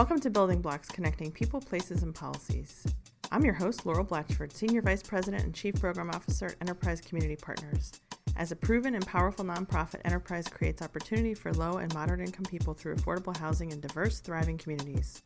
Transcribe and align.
Welcome 0.00 0.20
to 0.20 0.30
Building 0.30 0.62
Blocks 0.62 0.88
Connecting 0.88 1.30
People, 1.30 1.60
Places, 1.60 2.02
and 2.02 2.14
Policies. 2.14 2.86
I'm 3.30 3.44
your 3.44 3.52
host, 3.52 3.84
Laurel 3.84 4.02
Blatchford, 4.02 4.50
Senior 4.50 4.80
Vice 4.80 5.02
President 5.02 5.44
and 5.44 5.54
Chief 5.54 5.74
Program 5.74 6.08
Officer 6.08 6.46
at 6.46 6.56
Enterprise 6.62 7.02
Community 7.02 7.36
Partners. 7.36 7.92
As 8.34 8.50
a 8.50 8.56
proven 8.56 8.94
and 8.94 9.06
powerful 9.06 9.44
nonprofit, 9.44 10.00
Enterprise 10.06 10.48
creates 10.48 10.80
opportunity 10.80 11.34
for 11.34 11.52
low 11.52 11.76
and 11.76 11.92
moderate 11.92 12.20
income 12.20 12.46
people 12.46 12.72
through 12.72 12.96
affordable 12.96 13.36
housing 13.36 13.72
in 13.72 13.80
diverse, 13.82 14.20
thriving 14.20 14.56
communities. 14.56 15.22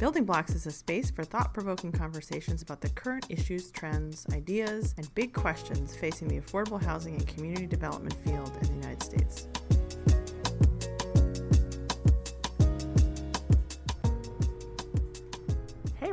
Building 0.00 0.24
Blocks 0.24 0.56
is 0.56 0.66
a 0.66 0.72
space 0.72 1.12
for 1.12 1.22
thought 1.22 1.54
provoking 1.54 1.92
conversations 1.92 2.62
about 2.62 2.80
the 2.80 2.90
current 2.90 3.26
issues, 3.28 3.70
trends, 3.70 4.26
ideas, 4.32 4.92
and 4.96 5.14
big 5.14 5.32
questions 5.32 5.94
facing 5.94 6.26
the 6.26 6.40
affordable 6.40 6.82
housing 6.82 7.14
and 7.14 7.28
community 7.28 7.68
development 7.68 8.16
field 8.24 8.50
in 8.60 8.66
the 8.70 8.74
United 8.74 9.04
States. 9.04 9.46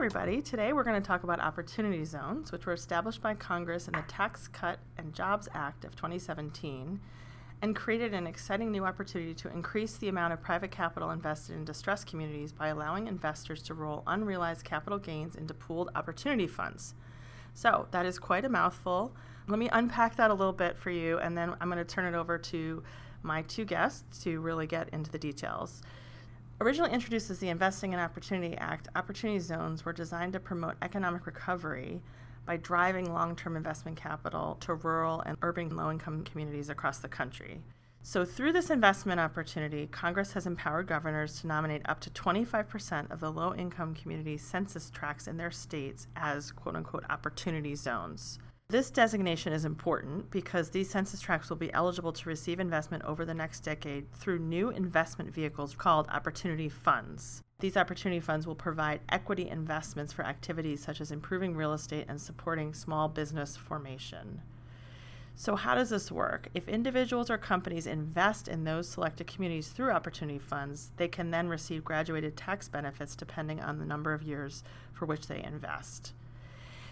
Everybody. 0.08 0.42
Today 0.42 0.72
we're 0.72 0.86
going 0.86 1.02
to 1.02 1.06
talk 1.06 1.24
about 1.24 1.42
opportunity 1.42 2.06
zones, 2.06 2.54
which 2.54 2.66
were 2.66 2.72
established 2.72 3.22
by 3.22 3.34
Congress 3.34 3.90
in 3.90 3.94
the 3.94 4.06
Tax 4.08 4.48
Cut 4.48 4.80
and 4.98 5.14
Jobs 5.14 5.50
Act 5.54 5.84
of 5.84 5.98
2017 5.98 7.02
and 7.62 7.76
created 7.76 8.14
an 8.14 8.26
exciting 8.26 8.72
new 8.72 8.86
opportunity 8.86 9.34
to 9.34 9.52
increase 9.52 9.98
the 9.98 10.08
amount 10.08 10.32
of 10.32 10.42
private 10.42 10.72
capital 10.72 11.12
invested 11.12 11.58
in 11.58 11.66
distressed 11.66 12.08
communities 12.08 12.54
by 12.54 12.70
allowing 12.70 13.08
investors 13.08 13.62
to 13.64 13.74
roll 13.74 14.04
unrealized 14.08 14.64
capital 14.64 14.98
gains 14.98 15.36
into 15.36 15.54
pooled 15.54 15.90
opportunity 15.94 16.48
funds. 16.48 16.94
So, 17.54 17.90
that 17.92 18.06
is 18.06 18.18
quite 18.18 18.46
a 18.46 18.50
mouthful. 18.50 19.14
Let 19.50 19.60
me 19.60 19.68
unpack 19.74 20.16
that 20.16 20.32
a 20.32 20.34
little 20.34 20.54
bit 20.54 20.78
for 20.78 20.90
you, 20.90 21.18
and 21.18 21.38
then 21.38 21.54
I'm 21.60 21.70
going 21.70 21.86
to 21.86 21.96
turn 21.96 22.06
it 22.06 22.18
over 22.18 22.38
to 22.38 22.82
my 23.24 23.42
two 23.42 23.66
guests 23.66 24.24
to 24.24 24.40
really 24.40 24.68
get 24.68 24.88
into 24.94 25.12
the 25.12 25.20
details. 25.20 25.82
Originally 26.60 26.92
introduced 26.92 27.30
as 27.30 27.38
the 27.38 27.50
Investing 27.50 27.94
in 27.94 28.00
Opportunity 28.00 28.58
Act, 28.58 28.88
opportunity 28.96 29.38
zones 29.40 29.86
were 29.86 29.94
designed 29.94 30.34
to 30.34 30.40
promote 30.40 30.74
economic 30.82 31.28
recovery 31.28 32.02
by 32.48 32.58
driving 32.58 33.14
long 33.14 33.36
term 33.36 33.56
investment 33.56 33.96
capital 33.96 34.58
to 34.62 34.74
rural 34.74 35.22
and 35.22 35.38
urban 35.44 35.76
low 35.76 35.92
income 35.92 36.24
communities 36.24 36.70
across 36.70 36.98
the 36.98 37.08
country. 37.08 37.62
So, 38.02 38.26
through 38.26 38.54
this 38.54 38.72
investment 38.72 39.20
opportunity, 39.20 39.86
Congress 39.86 40.34
has 40.34 40.48
empowered 40.48 40.88
governors 40.88 41.40
to 41.42 41.48
nominate 41.48 41.84
up 41.86 42.00
to 42.00 42.10
25% 42.10 43.12
of 43.12 43.20
the 43.20 43.32
low 43.32 43.54
income 43.54 43.94
community 43.94 44.38
census 44.38 44.90
tracts 44.90 45.28
in 45.28 45.38
their 45.38 45.52
states 45.52 46.08
as 46.16 46.52
quote 46.52 46.76
unquote 46.76 47.04
opportunity 47.08 47.76
zones. 47.76 48.40
This 48.70 48.92
designation 48.92 49.54
is 49.54 49.64
important 49.64 50.30
because 50.30 50.70
these 50.70 50.90
census 50.90 51.22
tracts 51.22 51.50
will 51.50 51.56
be 51.56 51.72
eligible 51.72 52.12
to 52.12 52.28
receive 52.28 52.60
investment 52.60 53.02
over 53.06 53.24
the 53.24 53.34
next 53.34 53.62
decade 53.62 54.12
through 54.12 54.40
new 54.40 54.72
investment 54.72 55.34
vehicles 55.34 55.74
called 55.74 56.10
opportunity 56.10 56.68
funds. 56.68 57.42
These 57.62 57.78
opportunity 57.78 58.20
funds 58.20 58.46
will 58.46 58.56
provide 58.56 59.00
equity 59.08 59.48
investments 59.48 60.12
for 60.12 60.26
activities 60.26 60.84
such 60.84 61.00
as 61.00 61.14
improving 61.14 61.56
real 61.56 61.72
estate 61.72 62.08
and 62.10 62.20
supporting 62.20 62.74
small 62.74 63.08
business 63.08 63.56
formation. 63.56 64.42
So, 65.34 65.56
how 65.56 65.74
does 65.74 65.90
this 65.90 66.12
work? 66.12 66.50
If 66.54 66.68
individuals 66.68 67.30
or 67.30 67.38
companies 67.38 67.88
invest 67.88 68.50
in 68.50 68.66
those 68.66 68.90
selected 68.90 69.28
communities 69.28 69.70
through 69.70 69.92
opportunity 69.92 70.40
funds, 70.40 70.92
they 70.98 71.08
can 71.08 71.32
then 71.32 71.48
receive 71.48 71.86
graduated 71.86 72.36
tax 72.36 72.68
benefits 72.68 73.16
depending 73.16 73.62
on 73.62 73.80
the 73.80 73.86
number 73.86 74.14
of 74.14 74.24
years 74.24 74.62
for 74.92 75.06
which 75.06 75.28
they 75.28 75.42
invest. 75.42 76.12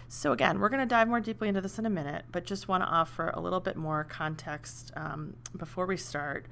So, 0.08 0.32
again, 0.32 0.60
we're 0.60 0.68
going 0.68 0.80
to 0.80 0.86
dive 0.86 1.08
more 1.08 1.20
deeply 1.20 1.48
into 1.48 1.60
this 1.60 1.78
in 1.78 1.86
a 1.86 1.90
minute, 1.90 2.26
but 2.30 2.44
just 2.44 2.68
want 2.68 2.82
to 2.84 2.88
offer 2.88 3.30
a 3.30 3.40
little 3.40 3.60
bit 3.60 3.76
more 3.76 4.04
context 4.04 4.92
um, 4.94 5.34
before 5.56 5.86
we 5.86 5.96
start. 5.96 6.46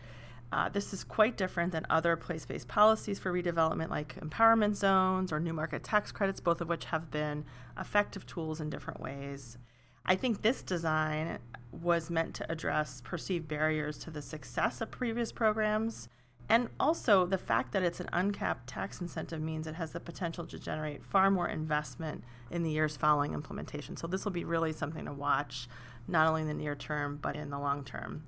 Uh, 0.53 0.69
this 0.69 0.93
is 0.93 1.03
quite 1.03 1.37
different 1.37 1.73
than 1.73 1.87
other 1.91 2.17
place 2.17 2.45
based 2.45 2.69
policies 2.69 3.19
for 3.19 3.33
redevelopment 3.33 3.91
like 3.91 4.15
empowerment 4.21 4.77
zones 4.77 5.33
or 5.33 5.41
new 5.41 5.53
market 5.53 5.83
tax 5.83 6.13
credits, 6.13 6.41
both 6.41 6.61
of 6.61 6.69
which 6.69 6.85
have 6.87 7.11
been 7.11 7.45
effective 7.79 8.27
tools 8.27 8.61
in 8.61 8.71
different 8.71 9.01
ways. 9.01 9.59
I 10.07 10.17
think 10.17 10.43
this 10.43 10.63
design 10.63 11.39
was 11.73 12.11
meant 12.11 12.35
to 12.37 12.53
address 12.53 13.01
perceived 13.05 13.49
barriers 13.49 13.99
to 13.99 14.11
the 14.11 14.23
success 14.23 14.81
of 14.81 14.91
previous 14.91 15.33
programs. 15.33 16.09
And 16.49 16.69
also, 16.79 17.25
the 17.25 17.39
fact 17.39 17.73
that 17.73 17.83
it's 17.83 18.01
an 18.01 18.11
uncapped 18.13 18.67
tax 18.67 19.01
incentive 19.01 19.41
means 19.41 19.67
it 19.67 19.77
has 19.77 19.93
the 19.93 20.01
potential 20.01 20.47
to 20.47 20.59
generate 20.59 21.03
far 21.03 21.31
more 21.31 21.49
investment 21.49 22.23
in 22.51 22.63
the 22.63 22.71
years 22.71 22.97
following 22.97 23.33
implementation. 23.33 23.97
So, 23.97 24.07
this 24.07 24.25
will 24.25 24.33
be 24.33 24.45
really 24.45 24.73
something 24.73 25.07
to 25.07 25.13
watch, 25.13 25.69
not 26.07 26.29
only 26.29 26.43
in 26.43 26.49
the 26.49 26.55
near 26.55 26.75
term, 26.75 27.19
but 27.21 27.35
in 27.35 27.49
the 27.49 27.59
long 27.59 27.83
term. 27.83 28.25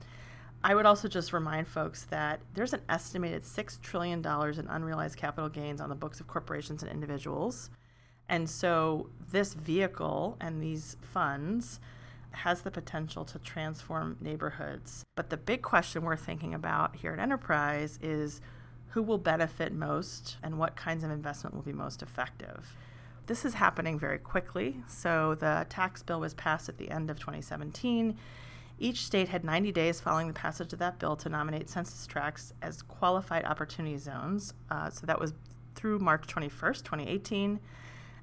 I 0.64 0.74
would 0.74 0.86
also 0.86 1.08
just 1.08 1.32
remind 1.32 1.68
folks 1.68 2.04
that 2.04 2.40
there's 2.54 2.72
an 2.72 2.80
estimated 2.88 3.42
$6 3.42 3.80
trillion 3.82 4.18
in 4.18 4.66
unrealized 4.66 5.16
capital 5.16 5.48
gains 5.48 5.80
on 5.80 5.88
the 5.88 5.94
books 5.94 6.18
of 6.18 6.26
corporations 6.26 6.82
and 6.82 6.90
individuals. 6.90 7.70
And 8.28 8.48
so 8.48 9.10
this 9.30 9.54
vehicle 9.54 10.36
and 10.40 10.62
these 10.62 10.96
funds 11.00 11.78
has 12.36 12.62
the 12.62 12.70
potential 12.70 13.24
to 13.24 13.38
transform 13.38 14.16
neighborhoods. 14.20 15.04
But 15.14 15.30
the 15.30 15.36
big 15.36 15.62
question 15.62 16.02
we're 16.02 16.16
thinking 16.16 16.54
about 16.54 16.96
here 16.96 17.12
at 17.12 17.18
Enterprise 17.18 17.98
is 18.02 18.40
who 18.88 19.02
will 19.02 19.18
benefit 19.18 19.72
most 19.72 20.36
and 20.42 20.58
what 20.58 20.76
kinds 20.76 21.04
of 21.04 21.10
investment 21.10 21.54
will 21.54 21.62
be 21.62 21.72
most 21.72 22.02
effective. 22.02 22.76
This 23.26 23.44
is 23.44 23.54
happening 23.54 23.98
very 23.98 24.18
quickly. 24.18 24.76
So 24.86 25.34
the 25.34 25.66
tax 25.68 26.02
bill 26.02 26.20
was 26.20 26.34
passed 26.34 26.68
at 26.68 26.78
the 26.78 26.90
end 26.90 27.10
of 27.10 27.18
2017 27.18 28.16
each 28.78 29.04
state 29.04 29.28
had 29.28 29.44
90 29.44 29.72
days 29.72 30.00
following 30.00 30.26
the 30.26 30.34
passage 30.34 30.72
of 30.72 30.78
that 30.80 30.98
bill 30.98 31.16
to 31.16 31.28
nominate 31.28 31.68
census 31.68 32.06
tracts 32.06 32.52
as 32.60 32.82
qualified 32.82 33.44
opportunity 33.44 33.96
zones. 33.96 34.52
Uh, 34.70 34.90
so 34.90 35.06
that 35.06 35.18
was 35.18 35.32
through 35.74 35.98
March 35.98 36.26
21st, 36.26 36.82
2018. 36.84 37.60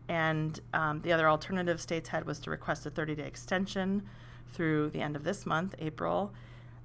And 0.09 0.59
um, 0.73 1.01
the 1.01 1.13
other 1.13 1.29
alternative 1.29 1.79
states 1.79 2.09
had 2.09 2.25
was 2.25 2.39
to 2.41 2.49
request 2.49 2.85
a 2.85 2.89
30 2.89 3.15
day 3.15 3.25
extension 3.25 4.03
through 4.51 4.89
the 4.91 5.01
end 5.01 5.15
of 5.15 5.23
this 5.23 5.45
month, 5.45 5.75
April. 5.79 6.33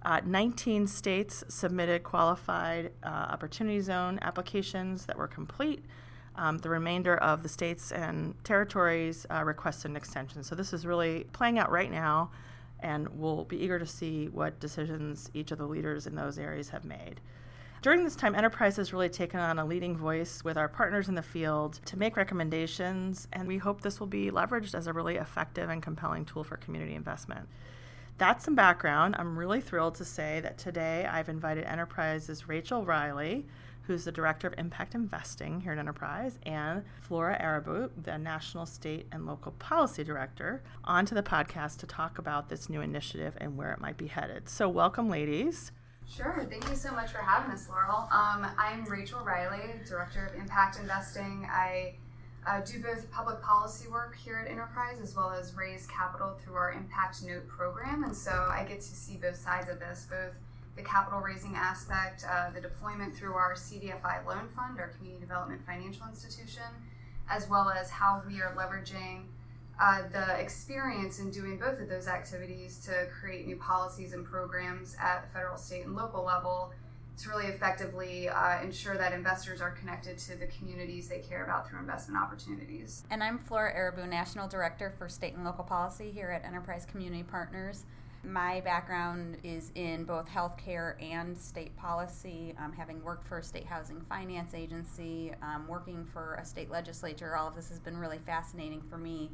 Uh, 0.03 0.21
19 0.25 0.87
states 0.87 1.43
submitted 1.49 2.05
qualified 2.05 2.93
uh, 3.03 3.09
opportunity 3.09 3.81
zone 3.81 4.19
applications 4.23 5.07
that 5.07 5.19
were 5.19 5.27
complete. 5.27 5.85
Um, 6.37 6.59
the 6.59 6.71
remainder 6.71 7.17
of 7.17 7.43
the 7.43 7.49
states 7.49 7.91
and 7.91 8.33
territories 8.45 9.27
uh, 9.29 9.43
requested 9.43 9.91
an 9.91 9.97
extension. 9.97 10.45
So 10.45 10.55
this 10.55 10.73
is 10.73 10.87
really 10.87 11.25
playing 11.33 11.59
out 11.59 11.71
right 11.71 11.91
now 11.91 12.31
and 12.81 13.09
we'll 13.09 13.45
be 13.45 13.57
eager 13.57 13.79
to 13.79 13.87
see 13.87 14.29
what 14.29 14.61
decisions 14.61 15.31
each 15.35 15.51
of 15.51 15.59
the 15.59 15.67
leaders 15.67 16.07
in 16.07 16.15
those 16.15 16.39
areas 16.39 16.69
have 16.69 16.85
made. 16.85 17.21
During 17.89 18.05
this 18.05 18.17
time, 18.17 18.35
Enterprise 18.35 18.77
has 18.77 18.93
really 18.93 19.09
taken 19.09 19.41
on 19.41 19.59
a 19.59 19.65
leading 19.65 19.97
voice 19.97 20.45
with 20.45 20.59
our 20.59 20.69
partners 20.69 21.09
in 21.09 21.15
the 21.15 21.23
field 21.23 21.81
to 21.87 21.99
make 21.99 22.19
recommendations, 22.19 23.27
and 23.33 23.49
we 23.49 23.57
hope 23.57 23.81
this 23.81 23.99
will 23.99 24.07
be 24.07 24.31
leveraged 24.31 24.75
as 24.75 24.87
a 24.87 24.93
really 24.93 25.17
effective 25.17 25.71
and 25.71 25.83
compelling 25.83 26.27
tool 26.27 26.45
for 26.45 26.59
community 26.59 26.95
investment. 26.95 27.49
That's 28.19 28.45
some 28.45 28.55
background. 28.55 29.17
I'm 29.19 29.39
really 29.39 29.63
thrilled 29.63 29.95
to 29.95 30.05
say 30.05 30.39
that 30.41 30.59
today 30.59 31.09
I've 31.11 31.31
invited 31.31 31.65
Enterprise's 31.65 32.47
Rachel 32.47 32.85
Reilly, 32.85 33.47
who's 33.85 34.05
the 34.05 34.13
Director 34.13 34.49
of 34.49 34.55
Impact 34.59 34.95
Investing 34.95 35.63
here 35.63 35.73
at 35.73 35.79
Enterprise, 35.79 36.39
and 36.43 36.85
Flora 37.01 37.39
Arabo, 37.41 37.89
the 38.03 38.19
National, 38.19 38.67
State, 38.67 39.07
and 39.13 39.25
Local 39.25 39.53
Policy 39.53 40.05
Director, 40.05 40.63
onto 40.85 41.15
the 41.15 41.23
podcast 41.23 41.79
to 41.79 41.87
talk 41.87 42.19
about 42.19 42.51
this 42.51 42.69
new 42.69 42.83
initiative 42.83 43.33
and 43.39 43.57
where 43.57 43.73
it 43.73 43.81
might 43.81 43.97
be 43.97 44.09
headed. 44.09 44.51
So, 44.51 44.69
welcome, 44.69 45.09
ladies. 45.09 45.73
Sure. 46.17 46.47
Thank 46.51 46.69
you 46.71 46.75
so 46.75 46.91
much 46.93 47.13
for 47.13 47.19
having 47.19 47.53
us, 47.53 47.69
Laurel. 47.69 48.09
Um, 48.11 48.47
I'm 48.57 48.85
Rachel 48.87 49.21
Reilly, 49.21 49.75
Director 49.87 50.27
of 50.27 50.41
Impact 50.41 50.79
Investing. 50.81 51.47
I 51.51 51.95
uh, 52.47 52.61
do 52.63 52.83
both 52.83 53.11
public 53.13 53.43
policy 53.43 53.89
work 53.89 54.17
here 54.17 54.39
at 54.39 54.51
Enterprise 54.51 55.01
as 55.03 55.15
well 55.15 55.31
as 55.31 55.55
raise 55.55 55.87
capital 55.87 56.35
through 56.43 56.55
our 56.55 56.73
Impact 56.73 57.23
Note 57.25 57.47
program. 57.47 58.05
And 58.05 58.17
so 58.17 58.49
I 58.51 58.65
get 58.67 58.81
to 58.81 58.87
see 58.87 59.17
both 59.17 59.37
sides 59.37 59.69
of 59.69 59.81
this, 59.81 60.07
both 60.09 60.33
the 60.77 60.83
capital 60.83 61.21
raising 61.21 61.55
aspect, 61.55 62.25
uh, 62.29 62.51
the 62.51 62.61
deployment 62.61 63.15
through 63.15 63.35
our 63.35 63.55
CDFI 63.55 64.27
loan 64.27 64.49
fund, 64.57 64.81
our 64.81 64.89
community 64.89 65.21
development 65.21 65.61
financial 65.67 66.07
institution, 66.09 66.65
as 67.29 67.49
well 67.51 67.69
as 67.69 67.91
how 67.91 68.23
we 68.27 68.41
are 68.41 68.55
leveraging 68.57 69.25
uh, 69.81 70.03
the 70.13 70.41
experience 70.41 71.21
in 71.21 71.31
doing 71.31 71.59
both 71.59 71.79
of 71.81 71.89
those 71.89 72.09
activities 72.09 72.79
to 72.79 73.07
create 73.21 73.47
new 73.47 73.57
policies 73.57 74.13
and 74.13 74.25
programs 74.25 74.97
at 75.01 75.23
the 75.23 75.29
federal, 75.33 75.57
state, 75.57 75.85
and 75.85 75.95
local 75.95 76.25
level 76.25 76.73
to 77.19 77.31
really 77.31 77.47
effectively 77.47 78.29
uh, 78.29 78.63
ensure 78.63 78.97
that 78.97 79.13
investors 79.13 79.61
are 79.61 79.73
connected 79.73 80.17
to 80.19 80.37
the 80.37 80.47
communities 80.47 81.09
they 81.09 81.19
care 81.19 81.45
about 81.45 81.69
through 81.69 81.81
investment 81.81 82.21
opportunities. 82.21 83.03
And 83.11 83.23
I'm 83.23 83.39
Flora 83.39 83.73
Arabo, 83.75 84.05
National 84.07 84.49
Director 84.49 84.95
for 84.99 85.09
State 85.09 85.35
and 85.35 85.45
Local 85.45 85.65
Policy 85.65 86.11
here 86.13 86.31
at 86.31 86.45
Enterprise 86.45 86.87
Community 86.87 87.25
Partners. 87.25 87.85
My 88.25 88.61
background 88.61 89.39
is 89.45 89.71
in 89.75 90.05
both 90.05 90.29
healthcare 90.29 91.01
and 91.03 91.37
state 91.37 91.77
policy, 91.77 92.55
um, 92.59 92.73
having 92.73 93.03
worked 93.03 93.27
for 93.27 93.39
a 93.39 93.43
state 93.43 93.67
housing 93.67 94.01
finance 94.09 94.55
agency, 94.55 95.33
um, 95.41 95.67
working 95.69 96.05
for 96.13 96.35
a 96.35 96.45
state 96.45 96.71
legislature. 96.71 97.37
All 97.37 97.49
of 97.49 97.55
this 97.55 97.69
has 97.69 97.79
been 97.79 97.97
really 97.97 98.19
fascinating 98.27 98.83
for 98.91 98.99
me. 98.99 99.31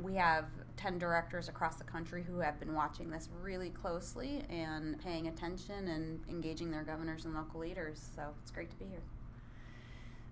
We 0.00 0.14
have 0.14 0.46
10 0.76 0.98
directors 0.98 1.48
across 1.48 1.76
the 1.76 1.84
country 1.84 2.22
who 2.22 2.38
have 2.38 2.58
been 2.58 2.74
watching 2.74 3.10
this 3.10 3.28
really 3.42 3.70
closely 3.70 4.44
and 4.48 4.98
paying 5.00 5.28
attention 5.28 5.88
and 5.88 6.20
engaging 6.28 6.70
their 6.70 6.82
governors 6.82 7.24
and 7.24 7.34
local 7.34 7.60
leaders. 7.60 8.10
So 8.14 8.22
it's 8.40 8.50
great 8.50 8.70
to 8.70 8.76
be 8.76 8.86
here. 8.86 9.02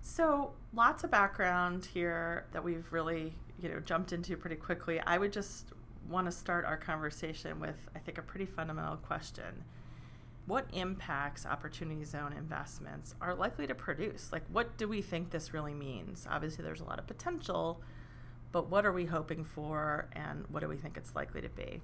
So, 0.02 0.52
lots 0.72 1.04
of 1.04 1.10
background 1.10 1.84
here 1.84 2.46
that 2.52 2.64
we've 2.64 2.90
really, 2.90 3.34
you 3.60 3.68
know, 3.68 3.80
jumped 3.80 4.12
into 4.12 4.36
pretty 4.36 4.56
quickly. 4.56 4.98
I 5.06 5.18
would 5.18 5.32
just 5.32 5.66
want 6.08 6.26
to 6.26 6.32
start 6.32 6.64
our 6.64 6.76
conversation 6.76 7.60
with, 7.60 7.76
I 7.94 7.98
think, 7.98 8.18
a 8.18 8.22
pretty 8.22 8.46
fundamental 8.46 8.96
question. 8.96 9.64
What 10.46 10.66
impacts 10.72 11.44
Opportunity 11.44 12.04
Zone 12.04 12.32
investments 12.32 13.14
are 13.20 13.34
likely 13.34 13.66
to 13.66 13.74
produce? 13.74 14.32
Like, 14.32 14.42
what 14.50 14.76
do 14.78 14.88
we 14.88 15.02
think 15.02 15.30
this 15.30 15.52
really 15.52 15.74
means? 15.74 16.26
Obviously, 16.28 16.64
there's 16.64 16.80
a 16.80 16.84
lot 16.84 16.98
of 16.98 17.06
potential, 17.06 17.82
but 18.52 18.68
what 18.68 18.84
are 18.84 18.92
we 18.92 19.06
hoping 19.06 19.44
for 19.44 20.08
and 20.12 20.44
what 20.48 20.60
do 20.60 20.68
we 20.68 20.76
think 20.76 20.96
it's 20.96 21.14
likely 21.14 21.40
to 21.40 21.48
be? 21.48 21.80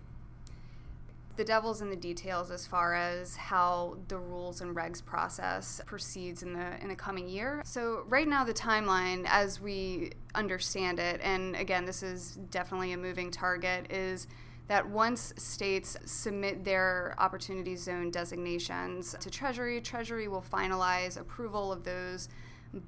the 1.36 1.44
devil's 1.44 1.82
in 1.82 1.90
the 1.90 1.96
details 1.96 2.50
as 2.50 2.66
far 2.66 2.94
as 2.94 3.36
how 3.36 3.98
the 4.08 4.18
rules 4.18 4.62
and 4.62 4.74
regs 4.74 5.04
process 5.04 5.80
proceeds 5.86 6.42
in 6.42 6.54
the 6.54 6.82
in 6.82 6.88
the 6.88 6.96
coming 6.96 7.28
year. 7.28 7.62
So 7.64 8.04
right 8.08 8.26
now 8.26 8.44
the 8.44 8.54
timeline 8.54 9.24
as 9.26 9.60
we 9.60 10.12
understand 10.34 10.98
it 10.98 11.20
and 11.22 11.54
again 11.56 11.84
this 11.84 12.02
is 12.02 12.38
definitely 12.50 12.92
a 12.92 12.96
moving 12.96 13.30
target 13.30 13.90
is 13.92 14.26
that 14.68 14.88
once 14.88 15.32
states 15.36 15.96
submit 16.06 16.64
their 16.64 17.14
opportunity 17.18 17.76
zone 17.76 18.10
designations 18.10 19.14
to 19.20 19.30
Treasury, 19.30 19.80
Treasury 19.80 20.26
will 20.26 20.42
finalize 20.42 21.20
approval 21.20 21.70
of 21.70 21.84
those 21.84 22.28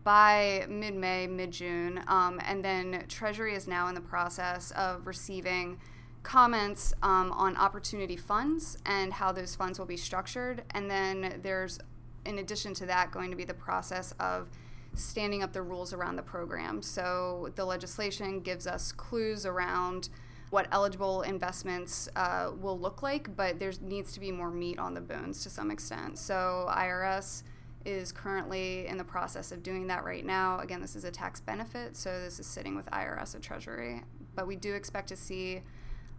by 0.04 0.66
mid 0.68 0.94
May, 0.94 1.26
mid 1.26 1.50
June. 1.50 2.02
Um, 2.06 2.40
and 2.44 2.64
then 2.64 3.04
Treasury 3.08 3.54
is 3.54 3.66
now 3.66 3.88
in 3.88 3.94
the 3.94 4.00
process 4.00 4.70
of 4.72 5.06
receiving 5.06 5.78
comments 6.22 6.92
um, 7.02 7.32
on 7.32 7.56
opportunity 7.56 8.16
funds 8.16 8.76
and 8.84 9.12
how 9.12 9.32
those 9.32 9.54
funds 9.54 9.78
will 9.78 9.86
be 9.86 9.96
structured. 9.96 10.62
And 10.70 10.90
then 10.90 11.40
there's, 11.42 11.78
in 12.26 12.38
addition 12.38 12.74
to 12.74 12.86
that, 12.86 13.10
going 13.10 13.30
to 13.30 13.36
be 13.36 13.44
the 13.44 13.54
process 13.54 14.12
of 14.20 14.48
standing 14.94 15.42
up 15.42 15.52
the 15.52 15.62
rules 15.62 15.92
around 15.92 16.16
the 16.16 16.22
program. 16.22 16.82
So 16.82 17.50
the 17.54 17.64
legislation 17.64 18.40
gives 18.40 18.66
us 18.66 18.92
clues 18.92 19.46
around 19.46 20.08
what 20.50 20.66
eligible 20.72 21.22
investments 21.22 22.08
uh, 22.16 22.50
will 22.58 22.78
look 22.78 23.02
like, 23.02 23.34
but 23.36 23.58
there 23.58 23.72
needs 23.80 24.12
to 24.12 24.20
be 24.20 24.32
more 24.32 24.50
meat 24.50 24.78
on 24.78 24.94
the 24.94 25.00
bones 25.00 25.42
to 25.42 25.50
some 25.50 25.70
extent. 25.70 26.18
So 26.18 26.66
IRS 26.70 27.42
is 27.84 28.12
currently 28.12 28.86
in 28.86 28.98
the 28.98 29.04
process 29.04 29.52
of 29.52 29.62
doing 29.62 29.86
that 29.86 30.04
right 30.04 30.24
now. 30.24 30.58
Again, 30.60 30.80
this 30.80 30.96
is 30.96 31.04
a 31.04 31.10
tax 31.10 31.40
benefit, 31.40 31.96
so 31.96 32.20
this 32.20 32.38
is 32.38 32.46
sitting 32.46 32.76
with 32.76 32.86
IRS 32.90 33.34
and 33.34 33.42
Treasury. 33.42 34.02
But 34.34 34.46
we 34.46 34.56
do 34.56 34.74
expect 34.74 35.08
to 35.08 35.16
see 35.16 35.62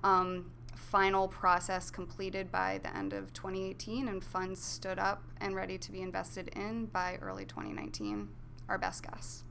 um, 0.03 0.51
final 0.75 1.27
process 1.27 1.91
completed 1.91 2.51
by 2.51 2.79
the 2.81 2.95
end 2.95 3.13
of 3.13 3.33
2018 3.33 4.07
and 4.07 4.23
funds 4.23 4.61
stood 4.61 4.97
up 4.97 5.23
and 5.39 5.55
ready 5.55 5.77
to 5.77 5.91
be 5.91 6.01
invested 6.01 6.47
in 6.49 6.85
by 6.87 7.17
early 7.21 7.45
2019. 7.45 8.29
Our 8.67 8.77
best 8.77 9.03
guess. 9.03 9.43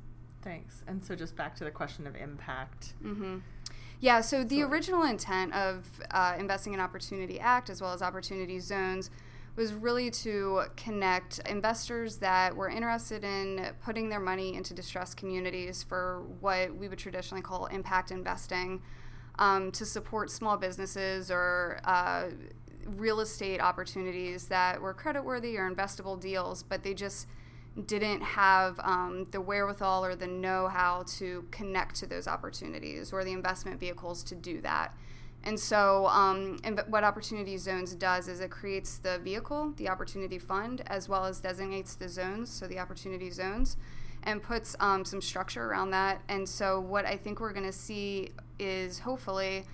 Thanks. 0.43 0.83
And 0.87 1.05
so, 1.05 1.15
just 1.15 1.37
back 1.37 1.57
to 1.57 1.65
the 1.65 1.71
question 1.71 2.07
of 2.07 2.17
impact. 2.17 2.95
Mm-hmm. 3.05 3.39
Yeah, 4.01 4.21
so 4.21 4.45
the 4.45 4.61
so, 4.61 4.69
original 4.69 5.03
intent 5.03 5.53
of 5.55 5.85
uh, 6.13 6.37
Investing 6.39 6.73
in 6.73 6.81
Opportunity 6.81 7.41
Act 7.41 7.69
as 7.69 7.83
well 7.83 7.93
as 7.93 8.01
Opportunity 8.01 8.61
Zones 8.61 9.11
was 9.59 9.75
really 9.75 10.09
to 10.09 10.63
connect 10.77 11.41
investors 11.41 12.19
that 12.19 12.55
were 12.55 12.69
interested 12.69 13.25
in 13.25 13.73
putting 13.85 14.09
their 14.09 14.21
money 14.21 14.55
into 14.55 14.73
distressed 14.73 15.17
communities 15.17 15.83
for 15.83 16.23
what 16.41 16.73
we 16.77 16.89
would 16.89 16.99
traditionally 16.99 17.43
call 17.43 17.67
impact 17.67 18.13
investing 18.13 18.81
um, 19.41 19.73
to 19.73 19.85
support 19.85 20.31
small 20.31 20.57
businesses 20.57 21.29
or 21.29 21.81
uh, 21.85 22.27
real 22.87 23.19
estate 23.19 23.61
opportunities 23.61 24.47
that 24.47 24.81
were 24.81 24.95
creditworthy 24.95 25.59
or 25.59 25.69
investable 25.69 26.19
deals, 26.19 26.63
but 26.63 26.85
they 26.85 26.95
just 26.95 27.27
didn't 27.87 28.21
have 28.23 28.79
um, 28.85 29.27
the 29.33 29.41
wherewithal 29.41 30.05
or 30.05 30.15
the 30.15 30.27
know 30.27 30.69
how 30.69 31.03
to 31.07 31.45
connect 31.51 31.97
to 31.97 32.07
those 32.07 32.29
opportunities 32.29 33.13
or 33.13 33.25
the 33.25 33.33
investment 33.33 33.81
vehicles 33.81 34.23
to 34.23 34.37
do 34.37 34.61
that. 34.61 34.95
And 35.49 35.59
so, 35.59 36.09
um, 36.09 36.59
and 36.63 36.79
what 36.89 37.05
Opportunity 37.05 37.57
Zones 37.57 37.95
does 37.95 38.29
is 38.29 38.41
it 38.41 38.51
creates 38.51 38.99
the 38.99 39.19
vehicle, 39.21 39.73
the 39.79 39.89
Opportunity 39.89 40.39
Fund, 40.39 40.83
as 40.89 41.09
well 41.09 41.25
as 41.25 41.41
designates 41.41 41.95
the 41.95 42.07
zones, 42.07 42.51
so 42.51 42.67
the 42.67 42.79
Opportunity 42.79 43.31
Zones, 43.31 43.79
and 44.25 44.43
puts 44.43 44.77
um, 44.79 45.07
some 45.07 45.23
structure 45.23 45.65
around 45.65 45.93
that. 45.93 46.21
And 46.29 46.47
so, 46.47 46.81
what 46.81 47.07
I 47.07 47.17
think 47.17 47.41
we're 47.41 47.55
going 47.55 47.65
to 47.65 47.73
see 47.73 48.29
is 48.59 48.99
hopefully 48.99 49.65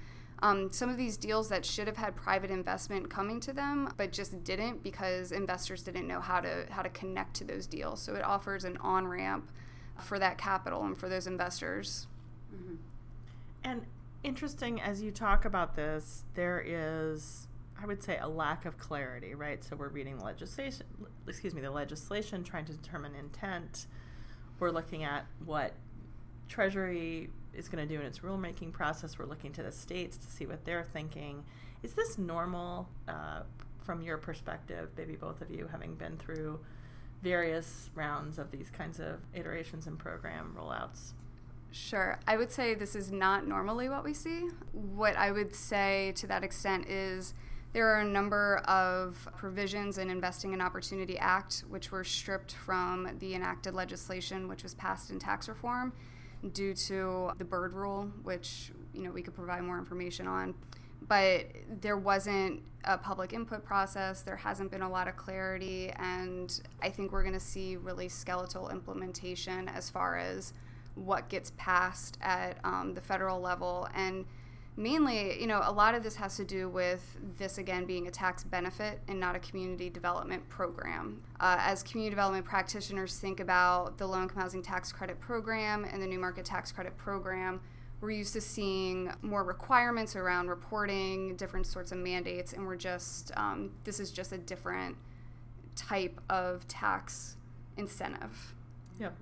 um, 0.42 0.70
some 0.70 0.90
of 0.90 0.96
these 0.96 1.16
deals 1.16 1.48
that 1.48 1.64
should 1.64 1.88
have 1.88 1.96
had 1.96 2.14
private 2.14 2.52
investment 2.52 3.10
coming 3.10 3.40
to 3.40 3.52
them, 3.52 3.92
but 3.96 4.12
just 4.12 4.44
didn't 4.44 4.84
because 4.84 5.32
investors 5.32 5.82
didn't 5.82 6.06
know 6.06 6.20
how 6.20 6.38
to 6.38 6.66
how 6.70 6.82
to 6.82 6.88
connect 6.90 7.34
to 7.34 7.44
those 7.44 7.66
deals. 7.66 8.00
So 8.00 8.14
it 8.14 8.22
offers 8.22 8.62
an 8.62 8.76
on 8.76 9.08
ramp 9.08 9.50
for 9.98 10.20
that 10.20 10.38
capital 10.38 10.84
and 10.84 10.96
for 10.96 11.08
those 11.08 11.26
investors. 11.26 12.06
Mm-hmm. 12.54 12.74
And 13.64 13.86
interesting 14.24 14.80
as 14.80 15.02
you 15.02 15.12
talk 15.12 15.44
about 15.44 15.76
this, 15.76 16.24
there 16.34 16.60
is 16.64 17.46
I 17.80 17.86
would 17.86 18.02
say 18.02 18.18
a 18.18 18.28
lack 18.28 18.64
of 18.64 18.78
clarity, 18.78 19.34
right? 19.34 19.62
So 19.62 19.76
we're 19.76 19.88
reading 19.88 20.18
legislation, 20.18 20.86
excuse 21.26 21.54
me, 21.54 21.60
the 21.60 21.70
legislation 21.70 22.44
trying 22.44 22.64
to 22.66 22.72
determine 22.72 23.14
intent. 23.14 23.86
We're 24.58 24.70
looking 24.70 25.04
at 25.04 25.26
what 25.44 25.72
Treasury 26.48 27.30
is 27.52 27.68
going 27.68 27.86
to 27.86 27.94
do 27.94 28.00
in 28.00 28.06
its 28.06 28.20
rulemaking 28.20 28.72
process. 28.72 29.18
We're 29.18 29.26
looking 29.26 29.52
to 29.52 29.62
the 29.62 29.72
states 29.72 30.16
to 30.16 30.30
see 30.30 30.46
what 30.46 30.64
they're 30.64 30.86
thinking. 30.92 31.44
Is 31.82 31.94
this 31.94 32.16
normal 32.16 32.88
uh, 33.08 33.40
from 33.82 34.02
your 34.02 34.18
perspective, 34.18 34.90
maybe 34.96 35.16
both 35.16 35.40
of 35.40 35.50
you 35.50 35.68
having 35.70 35.94
been 35.94 36.16
through 36.16 36.60
various 37.22 37.90
rounds 37.94 38.38
of 38.38 38.50
these 38.50 38.70
kinds 38.70 39.00
of 39.00 39.20
iterations 39.34 39.86
and 39.86 39.98
program 39.98 40.56
rollouts? 40.58 41.12
Sure. 41.74 42.20
I 42.28 42.36
would 42.36 42.52
say 42.52 42.74
this 42.74 42.94
is 42.94 43.10
not 43.10 43.48
normally 43.48 43.88
what 43.88 44.04
we 44.04 44.14
see. 44.14 44.48
What 44.70 45.16
I 45.16 45.32
would 45.32 45.56
say 45.56 46.12
to 46.16 46.26
that 46.28 46.44
extent 46.44 46.86
is 46.88 47.34
there 47.72 47.88
are 47.88 48.00
a 48.00 48.04
number 48.04 48.58
of 48.58 49.28
provisions 49.36 49.98
in 49.98 50.08
Investing 50.08 50.52
in 50.52 50.60
Opportunity 50.60 51.18
Act 51.18 51.64
which 51.68 51.90
were 51.90 52.04
stripped 52.04 52.54
from 52.54 53.18
the 53.18 53.34
enacted 53.34 53.74
legislation 53.74 54.46
which 54.46 54.62
was 54.62 54.74
passed 54.74 55.10
in 55.10 55.18
tax 55.18 55.48
reform 55.48 55.92
due 56.52 56.74
to 56.74 57.32
the 57.38 57.44
Byrd 57.44 57.72
rule, 57.72 58.08
which 58.22 58.70
you 58.92 59.02
know 59.02 59.10
we 59.10 59.20
could 59.20 59.34
provide 59.34 59.64
more 59.64 59.76
information 59.76 60.28
on. 60.28 60.54
But 61.08 61.46
there 61.80 61.96
wasn't 61.96 62.62
a 62.84 62.96
public 62.96 63.32
input 63.32 63.64
process. 63.64 64.22
There 64.22 64.36
hasn't 64.36 64.70
been 64.70 64.82
a 64.82 64.88
lot 64.88 65.08
of 65.08 65.16
clarity, 65.16 65.90
and 65.96 66.56
I 66.80 66.90
think 66.90 67.10
we're 67.10 67.24
going 67.24 67.34
to 67.34 67.40
see 67.40 67.74
really 67.76 68.08
skeletal 68.08 68.68
implementation 68.68 69.68
as 69.68 69.90
far 69.90 70.16
as 70.18 70.52
what 70.94 71.28
gets 71.28 71.52
passed 71.56 72.18
at 72.20 72.58
um, 72.64 72.94
the 72.94 73.00
federal 73.00 73.40
level 73.40 73.88
and 73.94 74.24
mainly, 74.76 75.40
you 75.40 75.46
know, 75.46 75.60
a 75.64 75.72
lot 75.72 75.94
of 75.94 76.02
this 76.02 76.16
has 76.16 76.36
to 76.36 76.44
do 76.44 76.68
with 76.68 77.16
this 77.38 77.58
again 77.58 77.84
being 77.84 78.08
a 78.08 78.10
tax 78.10 78.42
benefit 78.42 79.00
and 79.08 79.18
not 79.20 79.36
a 79.36 79.38
community 79.38 79.88
development 79.88 80.48
program. 80.48 81.22
Uh, 81.40 81.56
as 81.60 81.82
community 81.82 82.10
development 82.10 82.44
practitioners 82.44 83.18
think 83.18 83.40
about 83.40 83.98
the 83.98 84.06
low 84.06 84.20
income 84.22 84.40
housing 84.42 84.62
tax 84.62 84.92
credit 84.92 85.20
program 85.20 85.84
and 85.84 86.02
the 86.02 86.06
new 86.06 86.18
market 86.18 86.44
tax 86.44 86.72
credit 86.72 86.96
program, 86.96 87.60
we're 88.00 88.10
used 88.10 88.32
to 88.32 88.40
seeing 88.40 89.12
more 89.22 89.44
requirements 89.44 90.16
around 90.16 90.48
reporting, 90.48 91.36
different 91.36 91.66
sorts 91.66 91.92
of 91.92 91.98
mandates, 91.98 92.52
and 92.52 92.66
we're 92.66 92.76
just, 92.76 93.30
um, 93.36 93.70
this 93.84 94.00
is 94.00 94.10
just 94.10 94.32
a 94.32 94.38
different 94.38 94.96
type 95.76 96.20
of 96.28 96.66
tax 96.68 97.36
incentive. 97.76 98.54
Yep 98.98 99.14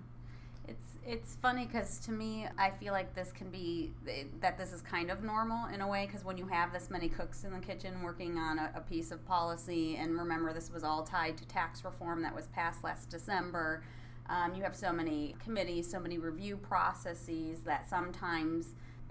it's 0.69 0.85
it's 1.04 1.35
funny 1.37 1.66
because 1.66 1.99
to 2.00 2.12
me, 2.12 2.47
I 2.57 2.71
feel 2.71 2.92
like 2.92 3.14
this 3.14 3.33
can 3.33 3.50
be 3.50 3.90
that 4.40 4.57
this 4.57 4.73
is 4.73 4.81
kind 4.81 5.11
of 5.11 5.25
normal 5.25 5.66
in 5.75 5.81
a 5.81 5.88
way 5.88 6.07
because 6.07 6.25
when 6.25 6.38
you 6.38 6.47
have 6.47 6.73
this 6.73 6.90
many 6.90 7.09
cooks 7.09 7.45
in 7.45 7.52
the 7.52 7.59
kitchen 7.59 8.02
working 8.02 8.38
on 8.38 8.59
a, 8.59 8.71
a, 8.76 8.81
piece 8.81 9.11
of 9.11 9.25
policy, 9.26 9.97
and 9.97 10.16
remember 10.16 10.52
this 10.52 10.71
was 10.71 10.85
all 10.85 11.02
tied 11.02 11.37
to 11.38 11.47
tax 11.47 11.85
reform 11.85 12.23
that 12.23 12.35
was 12.35 12.47
passed 12.49 12.85
last 12.85 13.11
December. 13.11 13.83
Um, 14.28 14.54
you 14.54 14.62
have 14.62 14.76
so 14.76 14.92
many 14.92 15.35
committees, 15.42 15.90
so 15.90 15.99
many 15.99 16.19
review 16.19 16.57
processes 16.57 17.62
that 17.62 17.90
sometimes, 17.90 18.69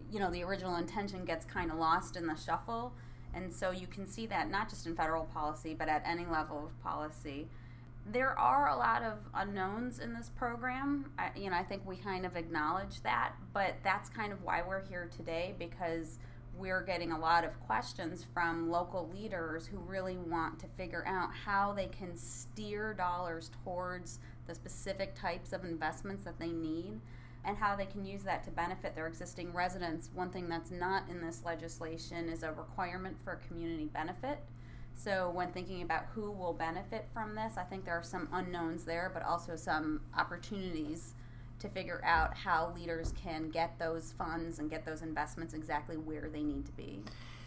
you 0.09 0.19
know, 0.19 0.31
the 0.31 0.43
original 0.43 0.77
intention 0.77 1.25
gets 1.25 1.45
kind 1.45 1.71
of 1.71 1.77
lost 1.77 2.15
in 2.15 2.25
the 2.25 2.35
shuffle. 2.35 2.93
And 3.33 3.51
so 3.51 3.71
you 3.71 3.87
can 3.87 4.07
see 4.07 4.25
that 4.27 4.49
not 4.49 4.69
just 4.69 4.87
in 4.87 4.95
federal 4.95 5.25
policy, 5.25 5.73
but 5.77 5.89
at 5.89 6.03
any 6.05 6.25
level 6.25 6.65
of 6.65 6.83
policy 6.83 7.47
there 8.05 8.37
are 8.37 8.69
a 8.69 8.75
lot 8.75 9.03
of 9.03 9.13
unknowns 9.33 9.99
in 9.99 10.13
this 10.13 10.29
program. 10.29 11.11
I, 11.19 11.29
you 11.35 11.49
know, 11.49 11.55
I 11.55 11.63
think 11.63 11.85
we 11.85 11.97
kind 11.97 12.25
of 12.25 12.35
acknowledge 12.35 13.01
that, 13.03 13.33
but 13.53 13.75
that's 13.83 14.09
kind 14.09 14.33
of 14.33 14.43
why 14.43 14.63
we're 14.67 14.85
here 14.85 15.09
today 15.15 15.53
because 15.59 16.17
we're 16.57 16.83
getting 16.83 17.11
a 17.11 17.19
lot 17.19 17.43
of 17.43 17.59
questions 17.61 18.25
from 18.33 18.69
local 18.69 19.09
leaders 19.13 19.65
who 19.65 19.77
really 19.77 20.17
want 20.17 20.59
to 20.59 20.67
figure 20.77 21.03
out 21.07 21.29
how 21.33 21.73
they 21.73 21.87
can 21.87 22.15
steer 22.15 22.93
dollars 22.93 23.51
towards 23.63 24.19
the 24.47 24.55
specific 24.55 25.15
types 25.15 25.53
of 25.53 25.63
investments 25.63 26.23
that 26.23 26.37
they 26.39 26.51
need 26.51 26.99
and 27.45 27.57
how 27.57 27.75
they 27.75 27.85
can 27.85 28.05
use 28.05 28.23
that 28.23 28.43
to 28.43 28.51
benefit 28.51 28.95
their 28.95 29.07
existing 29.07 29.51
residents. 29.53 30.09
One 30.13 30.29
thing 30.29 30.47
that's 30.47 30.71
not 30.71 31.09
in 31.09 31.21
this 31.21 31.41
legislation 31.45 32.29
is 32.29 32.43
a 32.43 32.51
requirement 32.51 33.17
for 33.23 33.33
a 33.33 33.47
community 33.47 33.85
benefit. 33.85 34.39
So, 34.95 35.31
when 35.33 35.51
thinking 35.51 35.81
about 35.81 36.05
who 36.13 36.31
will 36.31 36.53
benefit 36.53 37.07
from 37.13 37.33
this, 37.33 37.53
I 37.57 37.63
think 37.63 37.85
there 37.85 37.97
are 37.97 38.03
some 38.03 38.29
unknowns 38.31 38.83
there, 38.83 39.09
but 39.13 39.23
also 39.23 39.55
some 39.55 40.01
opportunities 40.15 41.15
to 41.59 41.69
figure 41.69 42.01
out 42.03 42.35
how 42.35 42.73
leaders 42.75 43.13
can 43.21 43.49
get 43.49 43.77
those 43.79 44.13
funds 44.17 44.59
and 44.59 44.69
get 44.69 44.85
those 44.85 45.01
investments 45.01 45.53
exactly 45.53 45.97
where 45.97 46.29
they 46.29 46.43
need 46.43 46.65
to 46.65 46.71
be. 46.73 47.01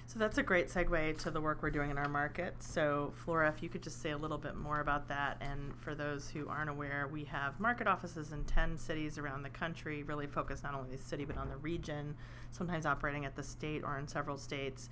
So 0.07 0.19
that's 0.19 0.37
a 0.37 0.43
great 0.43 0.69
segue 0.69 1.19
to 1.23 1.31
the 1.31 1.41
work 1.41 1.63
we're 1.63 1.71
doing 1.71 1.91
in 1.91 1.97
our 1.97 2.09
market. 2.09 2.63
So, 2.63 3.13
Flora, 3.25 3.49
if 3.49 3.63
you 3.63 3.69
could 3.69 3.83
just 3.83 4.03
say 4.03 4.11
a 4.11 4.19
little 4.19 4.37
bit 4.37 4.55
more 4.55 4.81
about 4.81 5.09
that. 5.09 5.39
And 5.41 5.75
for 5.81 5.95
those 5.95 6.29
who 6.29 6.47
aren't 6.49 6.69
aware, 6.69 7.09
we 7.11 7.25
have 7.25 7.59
market 7.59 7.87
offices 7.87 8.33
in 8.33 8.45
10 8.45 8.77
cities 8.77 9.17
around 9.17 9.43
the 9.43 9.51
country, 9.51 10.03
really 10.03 10.27
focused 10.27 10.63
not 10.63 10.75
only 10.75 10.95
the 10.95 11.03
city 11.03 11.25
but 11.25 11.39
on 11.39 11.49
the 11.49 11.57
region, 11.57 12.15
sometimes 12.51 12.85
operating 12.85 13.25
at 13.25 13.35
the 13.35 13.43
state 13.43 13.83
or 13.83 13.99
in 13.99 14.07
several 14.07 14.37
states. 14.37 14.91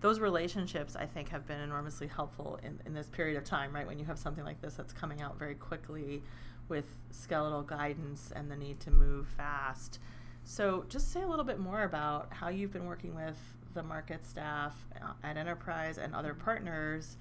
Those 0.00 0.20
relationships, 0.20 0.96
I 0.96 1.06
think, 1.06 1.30
have 1.30 1.46
been 1.46 1.60
enormously 1.60 2.06
helpful 2.06 2.58
in, 2.62 2.80
in 2.84 2.92
this 2.92 3.08
period 3.08 3.36
of 3.38 3.44
time, 3.44 3.74
right? 3.74 3.86
When 3.86 3.98
you 3.98 4.04
have 4.04 4.18
something 4.18 4.44
like 4.44 4.60
this 4.60 4.74
that's 4.74 4.92
coming 4.92 5.22
out 5.22 5.38
very 5.38 5.54
quickly 5.54 6.22
with 6.68 6.86
skeletal 7.10 7.62
guidance 7.62 8.32
and 8.34 8.50
the 8.50 8.56
need 8.56 8.80
to 8.80 8.90
move 8.90 9.28
fast. 9.28 9.98
So, 10.44 10.84
just 10.88 11.10
say 11.10 11.22
a 11.22 11.26
little 11.26 11.44
bit 11.44 11.58
more 11.58 11.84
about 11.84 12.28
how 12.30 12.48
you've 12.48 12.72
been 12.72 12.84
working 12.84 13.14
with 13.14 13.38
the 13.72 13.82
market 13.82 14.24
staff 14.24 14.74
uh, 15.02 15.12
at 15.22 15.36
Enterprise 15.36 15.98
and 15.98 16.14
other 16.14 16.34
partners, 16.34 17.16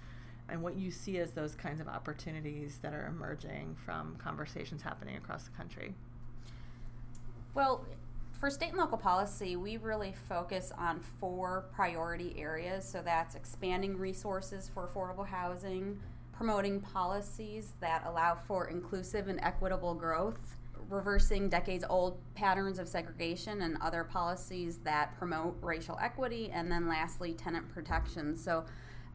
and 0.50 0.62
what 0.62 0.76
you 0.76 0.92
see 0.92 1.18
as 1.20 1.32
those 1.32 1.56
kinds 1.56 1.80
of 1.80 1.88
opportunities 1.88 2.80
that 2.82 2.94
are 2.94 3.08
emerging 3.08 3.76
from 3.86 4.16
conversations 4.18 4.82
happening 4.82 5.16
across 5.16 5.44
the 5.46 5.52
country. 5.52 5.96
Well, 7.54 7.86
for 8.44 8.50
state 8.50 8.72
and 8.72 8.78
local 8.78 8.98
policy, 8.98 9.56
we 9.56 9.78
really 9.78 10.14
focus 10.28 10.74
on 10.78 11.00
four 11.00 11.64
priority 11.74 12.36
areas. 12.38 12.86
So 12.86 13.02
that's 13.02 13.36
expanding 13.36 13.98
resources 13.98 14.70
for 14.74 14.86
affordable 14.86 15.26
housing, 15.26 15.98
promoting 16.34 16.82
policies 16.82 17.72
that 17.80 18.04
allow 18.06 18.36
for 18.36 18.68
inclusive 18.68 19.30
and 19.30 19.40
equitable 19.40 19.94
growth, 19.94 20.58
reversing 20.90 21.48
decades 21.48 21.86
old 21.90 22.20
patterns 22.36 22.80
of 22.80 22.90
segregation 22.90 23.62
and 23.62 23.78
other 23.80 24.04
policies 24.04 24.80
that 24.80 25.18
promote 25.18 25.58
racial 25.62 25.98
equity, 26.02 26.52
and 26.52 26.70
then 26.70 26.90
lastly, 26.90 27.34
tenant 27.34 27.74
protection. 27.74 28.36
So 28.36 28.66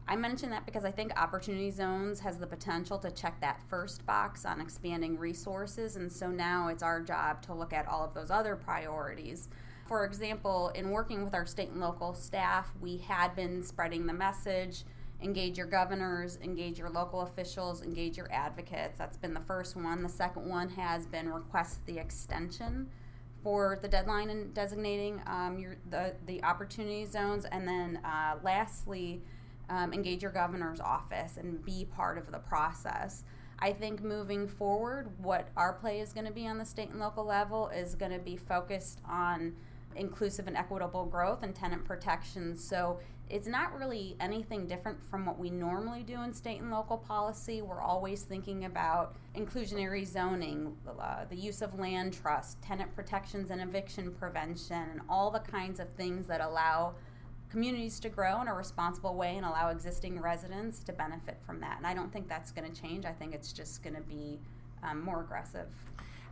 I 0.09 0.15
mention 0.15 0.49
that 0.49 0.65
because 0.65 0.85
I 0.85 0.89
think 0.89 1.15
Opportunity 1.15 1.69
Zones 1.69 2.19
has 2.21 2.39
the 2.39 2.47
potential 2.47 2.97
to 2.97 3.11
check 3.11 3.39
that 3.41 3.61
first 3.69 4.03
box 4.07 4.43
on 4.43 4.59
expanding 4.59 5.19
resources, 5.19 5.97
and 5.97 6.11
so 6.11 6.29
now 6.29 6.69
it's 6.69 6.81
our 6.81 6.99
job 6.99 7.43
to 7.43 7.53
look 7.53 7.73
at 7.73 7.87
all 7.87 8.03
of 8.03 8.15
those 8.15 8.31
other 8.31 8.55
priorities. 8.55 9.49
For 9.87 10.05
example, 10.05 10.69
in 10.69 10.89
working 10.89 11.23
with 11.23 11.35
our 11.35 11.45
state 11.45 11.69
and 11.69 11.79
local 11.79 12.15
staff, 12.15 12.71
we 12.81 12.97
had 12.97 13.35
been 13.35 13.61
spreading 13.61 14.07
the 14.07 14.13
message 14.13 14.83
engage 15.21 15.57
your 15.57 15.67
governors, 15.67 16.39
engage 16.41 16.79
your 16.79 16.89
local 16.89 17.21
officials, 17.21 17.83
engage 17.83 18.15
your 18.15 18.31
advocates. 18.31 18.97
That's 18.97 19.17
been 19.17 19.33
the 19.33 19.41
first 19.41 19.75
one. 19.75 20.01
The 20.01 20.07
second 20.07 20.47
one 20.47 20.69
has 20.69 21.05
been 21.05 21.27
request 21.27 21.85
the 21.85 21.97
extension 21.97 22.87
for 23.43 23.79
the 23.81 23.87
deadline 23.89 24.29
in 24.29 24.53
designating 24.53 25.21
um, 25.27 25.59
your, 25.59 25.75
the, 25.89 26.13
the 26.25 26.41
opportunity 26.43 27.05
zones. 27.05 27.43
And 27.43 27.67
then 27.67 27.99
uh, 28.05 28.35
lastly, 28.43 29.21
um, 29.69 29.93
engage 29.93 30.21
your 30.21 30.31
governor's 30.31 30.79
office 30.79 31.37
and 31.37 31.63
be 31.63 31.85
part 31.85 32.17
of 32.17 32.31
the 32.31 32.39
process. 32.39 33.23
I 33.59 33.73
think 33.73 34.01
moving 34.01 34.47
forward, 34.47 35.11
what 35.21 35.49
our 35.57 35.73
play 35.73 35.99
is 35.99 36.13
going 36.13 36.25
to 36.25 36.31
be 36.31 36.47
on 36.47 36.57
the 36.57 36.65
state 36.65 36.89
and 36.89 36.99
local 36.99 37.25
level 37.25 37.67
is 37.69 37.95
going 37.95 38.11
to 38.11 38.19
be 38.19 38.37
focused 38.37 38.99
on 39.05 39.53
inclusive 39.95 40.47
and 40.47 40.55
equitable 40.55 41.05
growth 41.05 41.43
and 41.43 41.53
tenant 41.53 41.83
protection. 41.83 42.55
So 42.55 42.99
it's 43.29 43.47
not 43.47 43.77
really 43.77 44.15
anything 44.19 44.65
different 44.65 44.97
from 45.03 45.25
what 45.25 45.37
we 45.37 45.49
normally 45.49 46.03
do 46.03 46.21
in 46.23 46.33
state 46.33 46.61
and 46.61 46.71
local 46.71 46.97
policy. 46.97 47.61
We're 47.61 47.81
always 47.81 48.23
thinking 48.23 48.65
about 48.65 49.15
inclusionary 49.35 50.07
zoning, 50.07 50.75
uh, 50.99 51.25
the 51.29 51.35
use 51.35 51.61
of 51.61 51.77
land 51.77 52.13
trust, 52.13 52.61
tenant 52.61 52.95
protections 52.95 53.51
and 53.51 53.61
eviction 53.61 54.11
prevention, 54.13 54.83
and 54.91 55.01
all 55.07 55.29
the 55.29 55.39
kinds 55.39 55.79
of 55.79 55.89
things 55.89 56.27
that 56.27 56.41
allow 56.41 56.95
communities 57.49 57.99
to 57.99 58.09
grow 58.09 58.41
in 58.41 58.47
a 58.47 58.53
responsible 58.53 59.15
way 59.15 59.35
and 59.35 59.45
allow 59.45 59.69
existing 59.69 60.21
residents 60.21 60.83
to 60.83 60.93
benefit 60.93 61.37
from 61.45 61.59
that. 61.61 61.77
And 61.77 61.87
I 61.87 61.93
don't 61.93 62.11
think 62.13 62.29
that's 62.29 62.51
going 62.51 62.71
to 62.71 62.81
change. 62.81 63.05
I 63.05 63.11
think 63.11 63.33
it's 63.33 63.51
just 63.51 63.83
going 63.83 63.95
to 63.95 64.01
be 64.01 64.39
um, 64.83 65.01
more 65.01 65.21
aggressive. 65.21 65.67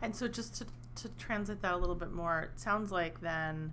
And 0.00 0.14
so, 0.14 0.28
just 0.28 0.54
to, 0.56 0.66
to 1.02 1.08
transit 1.18 1.60
that 1.62 1.74
a 1.74 1.76
little 1.76 1.96
bit 1.96 2.12
more, 2.12 2.50
it 2.54 2.60
sounds 2.60 2.92
like 2.92 3.20
then 3.20 3.72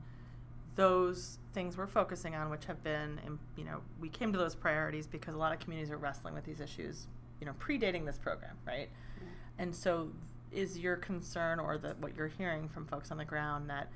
those 0.75 1.37
things 1.53 1.77
we're 1.77 1.87
focusing 1.87 2.35
on, 2.35 2.49
which 2.49 2.65
have 2.65 2.83
been, 2.83 3.19
you 3.55 3.63
know, 3.63 3.81
we 3.99 4.09
came 4.09 4.33
to 4.33 4.37
those 4.37 4.55
priorities 4.55 5.07
because 5.07 5.35
a 5.35 5.37
lot 5.37 5.53
of 5.53 5.59
communities 5.59 5.91
are 5.91 5.97
wrestling 5.97 6.33
with 6.33 6.43
these 6.43 6.59
issues, 6.59 7.07
you 7.39 7.45
know, 7.45 7.53
predating 7.53 8.05
this 8.05 8.17
program, 8.17 8.57
right? 8.65 8.89
Mm-hmm. 9.17 9.27
And 9.59 9.75
so, 9.75 10.09
is 10.51 10.79
your 10.79 10.95
concern 10.95 11.59
or 11.59 11.77
that 11.77 11.99
what 11.99 12.15
you're 12.15 12.27
hearing 12.27 12.67
from 12.69 12.85
folks 12.87 13.11
on 13.11 13.17
the 13.17 13.25
ground 13.25 13.69
that 13.69 13.89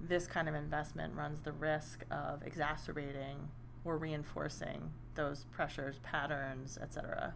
this 0.00 0.26
kind 0.26 0.48
of 0.48 0.54
investment 0.54 1.14
runs 1.14 1.40
the 1.42 1.52
risk 1.52 2.04
of 2.10 2.42
exacerbating 2.42 3.48
or 3.84 3.96
reinforcing 3.96 4.90
those 5.14 5.44
pressures, 5.50 5.98
patterns, 6.02 6.78
et 6.80 6.92
cetera? 6.92 7.34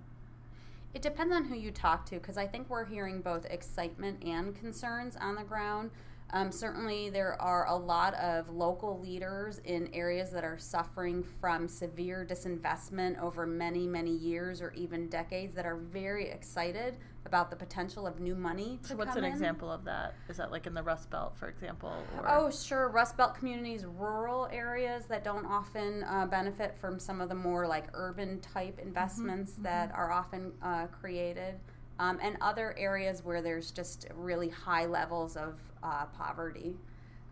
It 0.94 1.02
depends 1.02 1.35
on 1.35 1.44
who 1.44 1.56
you 1.56 1.71
talk 1.71 2.06
to 2.06 2.16
because 2.16 2.38
I 2.38 2.47
think 2.47 2.71
we're 2.71 2.85
hearing 2.85 3.21
both 3.21 3.47
excitement 3.47 4.23
and 4.23 4.54
concerns 4.54 5.16
on 5.16 5.35
the 5.35 5.42
ground. 5.42 5.90
Um, 6.33 6.50
certainly, 6.50 7.11
there 7.11 7.40
are 7.40 7.66
a 7.66 7.76
lot 7.76 8.14
of 8.14 8.49
local 8.49 8.99
leaders 9.00 9.61
in 9.64 9.88
areas 9.92 10.30
that 10.30 10.42
are 10.42 10.59
suffering 10.59 11.23
from 11.40 11.68
severe 11.68 12.26
disinvestment 12.28 13.21
over 13.21 13.47
many, 13.47 13.87
many 13.87 14.12
years 14.12 14.62
or 14.62 14.73
even 14.73 15.09
decades 15.09 15.54
that 15.54 15.66
are 15.66 15.76
very 15.76 16.28
excited 16.28 16.97
about 17.26 17.50
the 17.50 17.56
potential 17.56 18.06
of 18.06 18.20
new 18.20 18.34
money 18.34 18.78
to 18.82 18.90
so 18.90 18.96
what's 18.96 19.16
an 19.16 19.24
in. 19.24 19.32
example 19.32 19.70
of 19.70 19.84
that 19.84 20.14
is 20.28 20.36
that 20.36 20.50
like 20.50 20.66
in 20.66 20.74
the 20.74 20.82
rust 20.82 21.10
belt 21.10 21.34
for 21.36 21.48
example 21.48 21.92
or? 22.18 22.28
oh 22.28 22.50
sure 22.50 22.88
rust 22.88 23.16
belt 23.16 23.34
communities 23.34 23.84
rural 23.84 24.48
areas 24.52 25.06
that 25.06 25.24
don't 25.24 25.46
often 25.46 26.04
uh, 26.04 26.26
benefit 26.26 26.76
from 26.76 26.98
some 26.98 27.20
of 27.20 27.28
the 27.28 27.34
more 27.34 27.66
like 27.66 27.86
urban 27.94 28.38
type 28.40 28.76
mm-hmm, 28.76 28.88
investments 28.88 29.52
mm-hmm, 29.52 29.62
that 29.62 29.88
mm-hmm. 29.88 29.98
are 29.98 30.12
often 30.12 30.52
uh, 30.62 30.86
created 30.86 31.54
um, 31.98 32.18
and 32.22 32.36
other 32.40 32.74
areas 32.76 33.24
where 33.24 33.40
there's 33.40 33.70
just 33.70 34.06
really 34.14 34.48
high 34.48 34.84
levels 34.84 35.36
of 35.36 35.58
uh, 35.82 36.06
poverty 36.06 36.76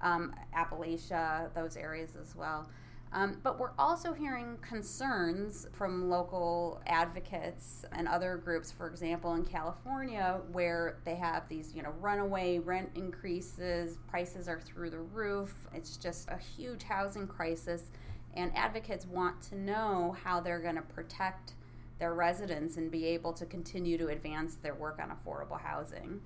um, 0.01 0.35
appalachia 0.57 1.53
those 1.55 1.77
areas 1.77 2.17
as 2.21 2.35
well 2.35 2.69
um, 3.15 3.39
but 3.43 3.59
we're 3.59 3.73
also 3.79 4.15
hearing 4.15 4.57
concerns 4.63 5.67
from 5.73 6.09
local 6.09 6.81
advocates 6.87 7.85
and 7.93 8.09
other 8.09 8.39
groups, 8.39 8.73
for 8.73 8.89
example, 8.89 9.35
in 9.35 9.45
California, 9.45 10.41
where 10.53 10.99
they 11.05 11.15
have 11.17 11.47
these, 11.49 11.75
you 11.75 11.83
know, 11.83 11.93
runaway 12.01 12.59
rent 12.59 12.89
increases, 12.95 13.99
prices 14.09 14.49
are 14.49 14.61
through 14.61 14.89
the 14.89 14.99
roof. 14.99 15.69
It's 15.75 15.99
just 15.99 16.31
a 16.31 16.39
huge 16.39 16.85
housing 16.85 17.27
crisis, 17.27 17.91
and 18.35 18.51
advocates 18.57 19.05
want 19.05 19.43
to 19.43 19.59
know 19.59 20.17
how 20.25 20.41
they're 20.41 20.61
going 20.61 20.77
to 20.77 20.83
protect 20.83 21.53
their 21.99 22.15
residents 22.15 22.79
and 22.79 22.91
be 22.91 23.05
able 23.05 23.35
to 23.35 23.45
continue 23.45 23.99
to 23.99 24.09
advance 24.09 24.57
their 24.57 24.75
work 24.75 24.99
on 25.03 25.11
affordable 25.11 25.61
housing. 25.61 26.19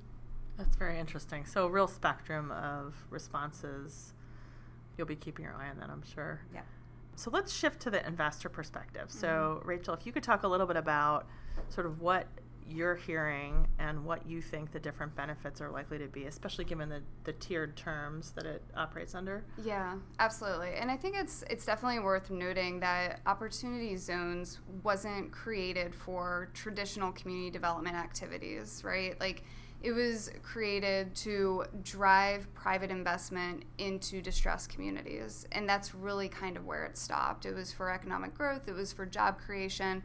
That's 0.56 0.76
very 0.76 1.00
interesting. 1.00 1.44
So, 1.46 1.66
a 1.66 1.70
real 1.70 1.88
spectrum 1.88 2.52
of 2.52 2.94
responses. 3.10 4.12
You'll 4.96 5.08
be 5.08 5.16
keeping 5.16 5.44
your 5.44 5.54
eye 5.54 5.68
on 5.68 5.78
that, 5.78 5.90
I'm 5.90 6.02
sure. 6.02 6.40
Yeah. 6.54 6.62
So 7.16 7.30
let's 7.32 7.52
shift 7.52 7.80
to 7.80 7.90
the 7.90 8.06
investor 8.06 8.48
perspective. 8.48 9.08
Mm-hmm. 9.08 9.18
So, 9.18 9.62
Rachel, 9.64 9.94
if 9.94 10.06
you 10.06 10.12
could 10.12 10.22
talk 10.22 10.44
a 10.44 10.48
little 10.48 10.66
bit 10.66 10.76
about 10.76 11.26
sort 11.68 11.86
of 11.86 12.00
what 12.00 12.26
you're 12.68 12.96
hearing 12.96 13.66
and 13.78 14.04
what 14.04 14.26
you 14.26 14.42
think 14.42 14.72
the 14.72 14.80
different 14.80 15.14
benefits 15.14 15.60
are 15.60 15.70
likely 15.70 15.98
to 15.98 16.08
be, 16.08 16.24
especially 16.24 16.64
given 16.64 16.88
the, 16.88 17.00
the 17.24 17.32
tiered 17.34 17.76
terms 17.76 18.32
that 18.32 18.44
it 18.44 18.62
operates 18.76 19.14
under. 19.14 19.44
Yeah, 19.62 19.96
absolutely. 20.18 20.74
And 20.74 20.90
I 20.90 20.96
think 20.96 21.16
it's 21.16 21.44
it's 21.48 21.64
definitely 21.64 22.00
worth 22.00 22.30
noting 22.30 22.80
that 22.80 23.20
opportunity 23.26 23.96
zones 23.96 24.60
wasn't 24.82 25.30
created 25.32 25.94
for 25.94 26.50
traditional 26.54 27.12
community 27.12 27.50
development 27.50 27.96
activities, 27.96 28.82
right? 28.84 29.18
Like 29.20 29.44
it 29.86 29.94
was 29.94 30.32
created 30.42 31.14
to 31.14 31.64
drive 31.84 32.52
private 32.54 32.90
investment 32.90 33.64
into 33.78 34.20
distressed 34.20 34.68
communities. 34.68 35.46
And 35.52 35.68
that's 35.68 35.94
really 35.94 36.28
kind 36.28 36.56
of 36.56 36.66
where 36.66 36.84
it 36.86 36.98
stopped. 36.98 37.46
It 37.46 37.54
was 37.54 37.72
for 37.72 37.92
economic 37.92 38.34
growth, 38.34 38.66
it 38.66 38.74
was 38.74 38.92
for 38.92 39.06
job 39.06 39.38
creation. 39.38 40.02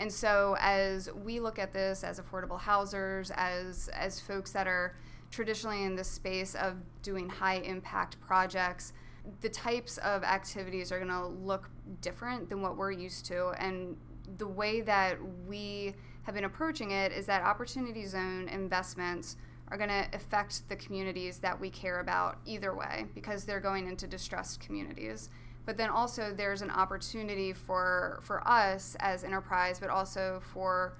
And 0.00 0.10
so 0.10 0.56
as 0.58 1.10
we 1.14 1.38
look 1.38 1.60
at 1.60 1.72
this 1.72 2.02
as 2.02 2.18
affordable 2.18 2.58
housers, 2.58 3.30
as 3.36 3.86
as 3.94 4.18
folks 4.18 4.50
that 4.50 4.66
are 4.66 4.96
traditionally 5.30 5.84
in 5.84 5.94
the 5.94 6.02
space 6.02 6.56
of 6.56 6.74
doing 7.02 7.28
high 7.28 7.58
impact 7.58 8.20
projects, 8.20 8.94
the 9.42 9.48
types 9.48 9.98
of 9.98 10.24
activities 10.24 10.90
are 10.90 10.98
going 10.98 11.08
to 11.08 11.28
look 11.28 11.70
different 12.00 12.48
than 12.48 12.62
what 12.62 12.76
we're 12.76 12.90
used 12.90 13.26
to 13.26 13.50
and 13.60 13.96
the 14.38 14.48
way 14.48 14.80
that 14.80 15.18
we 15.46 15.94
have 16.22 16.34
been 16.34 16.44
approaching 16.44 16.90
it 16.90 17.12
is 17.12 17.26
that 17.26 17.42
opportunity 17.42 18.06
zone 18.06 18.48
investments 18.48 19.36
are 19.68 19.76
going 19.76 19.88
to 19.88 20.06
affect 20.12 20.68
the 20.68 20.76
communities 20.76 21.38
that 21.38 21.58
we 21.58 21.70
care 21.70 22.00
about 22.00 22.38
either 22.44 22.74
way 22.74 23.06
because 23.14 23.44
they're 23.44 23.60
going 23.60 23.86
into 23.86 24.06
distressed 24.06 24.60
communities. 24.60 25.30
But 25.64 25.76
then 25.76 25.90
also 25.90 26.32
there's 26.32 26.62
an 26.62 26.70
opportunity 26.70 27.52
for 27.52 28.18
for 28.22 28.46
us 28.48 28.96
as 28.98 29.22
enterprise, 29.22 29.78
but 29.78 29.90
also 29.90 30.40
for 30.52 30.96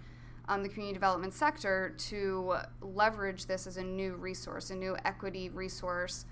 um, 0.48 0.62
the 0.62 0.68
community 0.68 0.94
development 0.94 1.34
sector 1.34 1.94
to 1.96 2.56
leverage 2.80 3.46
this 3.46 3.66
as 3.66 3.76
a 3.76 3.82
new 3.82 4.14
resource, 4.14 4.70
a 4.70 4.76
new 4.76 4.96
equity 5.04 5.48
resource 5.48 6.26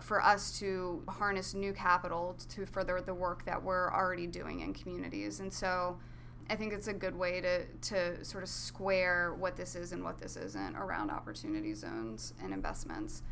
for 0.00 0.22
us 0.22 0.58
to 0.58 1.02
harness 1.08 1.54
new 1.54 1.72
capital 1.72 2.36
to 2.50 2.66
further 2.66 3.00
the 3.00 3.14
work 3.14 3.44
that 3.44 3.62
we're 3.62 3.92
already 3.92 4.26
doing 4.26 4.60
in 4.60 4.72
communities. 4.74 5.40
And 5.40 5.52
so 5.52 5.98
I 6.50 6.56
think 6.56 6.72
it's 6.72 6.88
a 6.88 6.92
good 6.92 7.16
way 7.16 7.40
to, 7.40 7.64
to 7.64 8.24
sort 8.24 8.42
of 8.42 8.48
square 8.48 9.34
what 9.38 9.56
this 9.56 9.74
is 9.74 9.92
and 9.92 10.04
what 10.04 10.18
this 10.18 10.36
isn't 10.36 10.76
around 10.76 11.10
opportunity 11.10 11.74
zones 11.74 12.34
and 12.42 12.52
investments. 12.52 13.22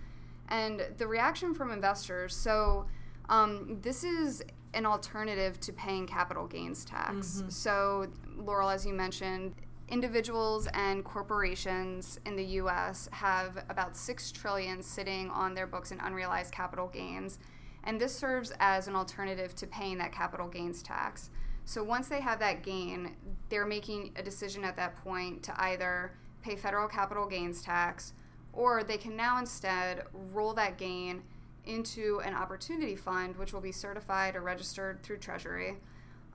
And 0.48 0.86
the 0.98 1.06
reaction 1.06 1.54
from 1.54 1.70
investors 1.70 2.34
so, 2.34 2.86
um, 3.28 3.78
this 3.82 4.02
is 4.02 4.42
an 4.74 4.84
alternative 4.84 5.60
to 5.60 5.72
paying 5.72 6.06
capital 6.06 6.46
gains 6.46 6.84
tax. 6.84 7.38
Mm-hmm. 7.38 7.48
So, 7.50 8.08
Laurel, 8.36 8.70
as 8.70 8.84
you 8.84 8.92
mentioned, 8.92 9.54
individuals 9.88 10.66
and 10.74 11.04
corporations 11.04 12.18
in 12.26 12.34
the 12.34 12.44
US 12.44 13.08
have 13.12 13.64
about 13.68 13.96
6 13.96 14.32
trillion 14.32 14.82
sitting 14.82 15.30
on 15.30 15.54
their 15.54 15.66
books 15.66 15.92
in 15.92 16.00
unrealized 16.00 16.52
capital 16.52 16.88
gains 16.88 17.38
and 17.84 18.00
this 18.00 18.14
serves 18.14 18.52
as 18.60 18.88
an 18.88 18.94
alternative 18.94 19.54
to 19.56 19.66
paying 19.66 19.98
that 19.98 20.12
capital 20.12 20.48
gains 20.48 20.82
tax. 20.82 21.30
So 21.64 21.82
once 21.82 22.08
they 22.08 22.20
have 22.20 22.38
that 22.40 22.62
gain, 22.62 23.14
they're 23.48 23.66
making 23.66 24.12
a 24.16 24.22
decision 24.22 24.64
at 24.64 24.76
that 24.76 24.96
point 24.96 25.42
to 25.44 25.60
either 25.60 26.12
pay 26.42 26.56
federal 26.56 26.88
capital 26.88 27.26
gains 27.26 27.62
tax 27.62 28.12
or 28.52 28.82
they 28.82 28.98
can 28.98 29.16
now 29.16 29.38
instead 29.38 30.02
roll 30.32 30.52
that 30.54 30.76
gain 30.76 31.22
into 31.64 32.20
an 32.24 32.34
opportunity 32.34 32.96
fund 32.96 33.36
which 33.36 33.52
will 33.52 33.60
be 33.60 33.70
certified 33.70 34.34
or 34.34 34.40
registered 34.40 35.00
through 35.02 35.16
Treasury 35.16 35.76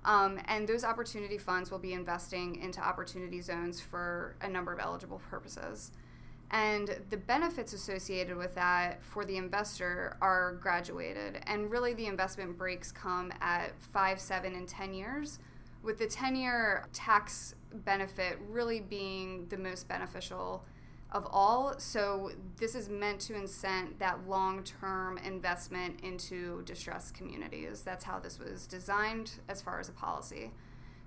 um, 0.07 0.39
and 0.45 0.67
those 0.67 0.85
opportunity 0.85 1.37
funds 1.37 1.69
will 1.69 1.79
be 1.79 1.93
investing 1.93 2.55
into 2.55 2.79
opportunity 2.79 3.41
zones 3.41 3.81
for 3.81 4.35
a 4.41 4.47
number 4.47 4.71
of 4.71 4.79
eligible 4.79 5.21
purposes. 5.29 5.91
And 6.51 6.97
the 7.09 7.17
benefits 7.17 7.73
associated 7.73 8.37
with 8.37 8.55
that 8.55 9.03
for 9.03 9.25
the 9.25 9.35
investor 9.35 10.15
are 10.21 10.53
graduated. 10.61 11.41
And 11.45 11.69
really, 11.69 11.93
the 11.93 12.05
investment 12.05 12.57
breaks 12.57 12.91
come 12.91 13.33
at 13.41 13.73
five, 13.79 14.19
seven, 14.19 14.55
and 14.55 14.67
10 14.67 14.93
years, 14.93 15.39
with 15.83 15.97
the 15.97 16.07
10 16.07 16.35
year 16.35 16.87
tax 16.93 17.55
benefit 17.73 18.39
really 18.49 18.79
being 18.79 19.45
the 19.49 19.57
most 19.57 19.87
beneficial 19.87 20.63
of 21.11 21.27
all. 21.31 21.75
So 21.79 22.31
this 22.57 22.75
is 22.75 22.89
meant 22.89 23.19
to 23.21 23.33
incent 23.33 23.99
that 23.99 24.27
long-term 24.27 25.17
investment 25.19 26.01
into 26.01 26.63
distressed 26.63 27.13
communities. 27.13 27.81
That's 27.81 28.03
how 28.03 28.19
this 28.19 28.39
was 28.39 28.67
designed 28.67 29.31
as 29.47 29.61
far 29.61 29.79
as 29.79 29.89
a 29.89 29.93
policy. 29.93 30.51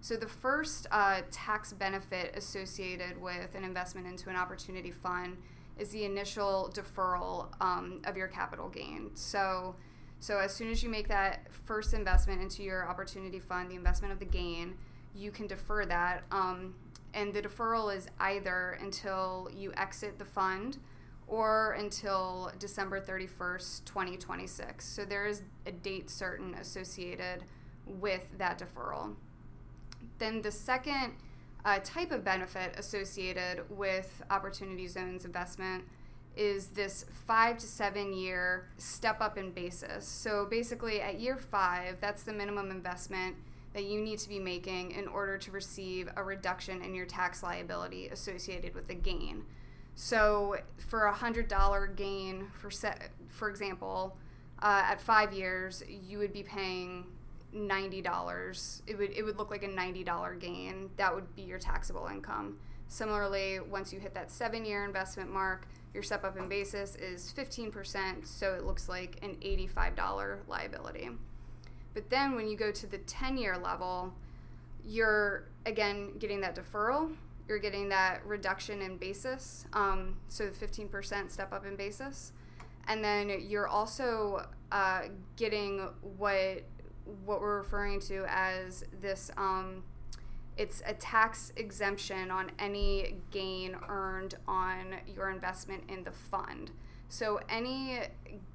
So 0.00 0.16
the 0.16 0.28
first 0.28 0.86
uh, 0.90 1.22
tax 1.30 1.72
benefit 1.72 2.34
associated 2.34 3.20
with 3.20 3.54
an 3.54 3.64
investment 3.64 4.06
into 4.06 4.30
an 4.30 4.36
opportunity 4.36 4.90
fund 4.90 5.36
is 5.78 5.90
the 5.90 6.04
initial 6.04 6.72
deferral 6.74 7.48
um, 7.60 8.00
of 8.04 8.16
your 8.16 8.28
capital 8.28 8.68
gain. 8.68 9.10
So 9.14 9.74
so 10.22 10.38
as 10.38 10.54
soon 10.54 10.70
as 10.70 10.82
you 10.82 10.90
make 10.90 11.08
that 11.08 11.46
first 11.64 11.94
investment 11.94 12.42
into 12.42 12.62
your 12.62 12.86
opportunity 12.86 13.38
fund, 13.38 13.70
the 13.70 13.74
investment 13.74 14.12
of 14.12 14.18
the 14.18 14.26
gain, 14.26 14.74
you 15.14 15.30
can 15.30 15.46
defer 15.46 15.86
that. 15.86 16.24
Um, 16.30 16.74
and 17.14 17.32
the 17.32 17.40
deferral 17.40 17.94
is 17.94 18.06
either 18.20 18.78
until 18.82 19.48
you 19.52 19.72
exit 19.78 20.18
the 20.18 20.26
fund 20.26 20.76
or 21.26 21.72
until 21.72 22.52
December 22.58 23.00
31st, 23.00 23.86
2026. 23.86 24.84
So 24.84 25.06
there 25.06 25.26
is 25.26 25.42
a 25.64 25.72
date 25.72 26.10
certain 26.10 26.54
associated 26.54 27.44
with 27.86 28.28
that 28.36 28.58
deferral. 28.58 29.14
Then 30.18 30.42
the 30.42 30.50
second 30.50 31.14
uh, 31.64 31.78
type 31.82 32.10
of 32.10 32.24
benefit 32.24 32.74
associated 32.76 33.64
with 33.70 34.22
Opportunity 34.30 34.86
Zones 34.86 35.24
investment 35.24 35.84
is 36.36 36.68
this 36.68 37.04
five 37.26 37.58
to 37.58 37.66
seven 37.66 38.12
year 38.12 38.68
step 38.78 39.20
up 39.20 39.36
in 39.36 39.50
basis. 39.50 40.06
So 40.06 40.46
basically, 40.48 41.00
at 41.00 41.20
year 41.20 41.36
five, 41.36 41.96
that's 42.00 42.22
the 42.22 42.32
minimum 42.32 42.70
investment 42.70 43.36
that 43.74 43.84
you 43.84 44.00
need 44.00 44.18
to 44.18 44.28
be 44.28 44.38
making 44.38 44.92
in 44.92 45.06
order 45.06 45.38
to 45.38 45.50
receive 45.50 46.08
a 46.16 46.24
reduction 46.24 46.82
in 46.82 46.94
your 46.94 47.06
tax 47.06 47.42
liability 47.42 48.08
associated 48.08 48.74
with 48.74 48.88
the 48.88 48.94
gain. 48.94 49.44
So, 49.94 50.56
for 50.78 51.06
a 51.06 51.12
hundred 51.12 51.48
dollar 51.48 51.86
gain, 51.86 52.46
for 52.58 52.70
set, 52.70 53.10
for 53.28 53.48
example, 53.50 54.16
uh, 54.62 54.82
at 54.86 55.00
five 55.00 55.32
years, 55.32 55.82
you 55.88 56.18
would 56.18 56.32
be 56.32 56.42
paying 56.42 57.04
ninety 57.52 58.02
dollars. 58.02 58.82
It 58.86 58.98
would 58.98 59.10
it 59.10 59.22
would 59.22 59.38
look 59.38 59.50
like 59.50 59.62
a 59.62 59.68
ninety 59.68 60.04
dollar 60.04 60.34
gain. 60.34 60.90
That 60.96 61.14
would 61.14 61.34
be 61.34 61.42
your 61.42 61.58
taxable 61.58 62.06
income. 62.06 62.58
Similarly, 62.88 63.60
once 63.60 63.92
you 63.92 64.00
hit 64.00 64.14
that 64.14 64.30
seven 64.30 64.64
year 64.64 64.84
investment 64.84 65.32
mark, 65.32 65.66
your 65.94 66.02
step 66.02 66.24
up 66.24 66.36
in 66.36 66.48
basis 66.48 66.96
is 66.96 67.30
fifteen 67.32 67.70
percent. 67.70 68.26
So 68.26 68.54
it 68.54 68.64
looks 68.64 68.88
like 68.88 69.18
an 69.22 69.36
eighty 69.42 69.66
five 69.66 69.94
dollar 69.94 70.40
liability. 70.48 71.10
But 71.94 72.10
then 72.10 72.34
when 72.34 72.48
you 72.48 72.56
go 72.56 72.70
to 72.70 72.86
the 72.86 72.98
10 72.98 73.36
year 73.36 73.58
level, 73.58 74.12
you're 74.84 75.48
again 75.66 76.16
getting 76.18 76.40
that 76.40 76.54
deferral, 76.54 77.14
you're 77.48 77.58
getting 77.58 77.88
that 77.88 78.24
reduction 78.24 78.80
in 78.82 78.96
basis, 78.96 79.66
um, 79.72 80.16
so 80.28 80.48
15% 80.48 81.30
step 81.30 81.52
up 81.52 81.66
in 81.66 81.76
basis. 81.76 82.32
And 82.86 83.04
then 83.04 83.44
you're 83.46 83.68
also 83.68 84.46
uh, 84.72 85.02
getting 85.36 85.88
what 86.16 86.62
what 87.24 87.40
we're 87.40 87.58
referring 87.58 88.00
to 88.00 88.24
as 88.28 88.84
this 89.00 89.30
um, 89.36 89.82
it's 90.56 90.82
a 90.84 90.92
tax 90.92 91.52
exemption 91.56 92.30
on 92.30 92.50
any 92.58 93.16
gain 93.30 93.76
earned 93.88 94.34
on 94.46 94.96
your 95.06 95.30
investment 95.30 95.84
in 95.88 96.04
the 96.04 96.10
fund. 96.10 96.70
So 97.08 97.40
any 97.48 98.00